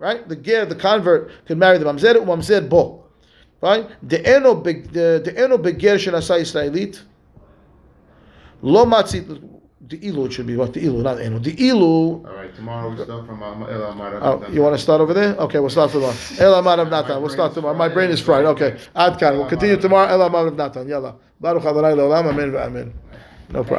[0.00, 0.28] Right?
[0.28, 3.04] The ger, the convert, can marry the mamzeret, mamzer bo.
[3.60, 3.88] Right?
[4.08, 7.02] The eno beger shenasa Israelit,
[8.62, 11.38] lo matzit, the ilu it should be what the ilu, not eno.
[11.38, 12.24] The ilu.
[12.26, 14.18] All right, tomorrow we start from Am- El Amar.
[14.20, 15.36] Oh, you want to start over there?
[15.36, 16.12] Okay, we'll start tomorrow.
[16.12, 17.20] Uh, El Amar of Natan.
[17.22, 17.76] We'll start tomorrow.
[17.76, 18.44] My brain is fried.
[18.44, 18.76] Okay.
[18.96, 19.38] Adkan.
[19.38, 20.08] We'll continue tomorrow.
[20.08, 20.88] El Amar of Natan.
[20.88, 21.14] Yalla.
[21.40, 22.26] Baruch Adonai Leolam.
[22.26, 22.56] Amen.
[22.56, 22.92] Amen.
[23.50, 23.76] No problem.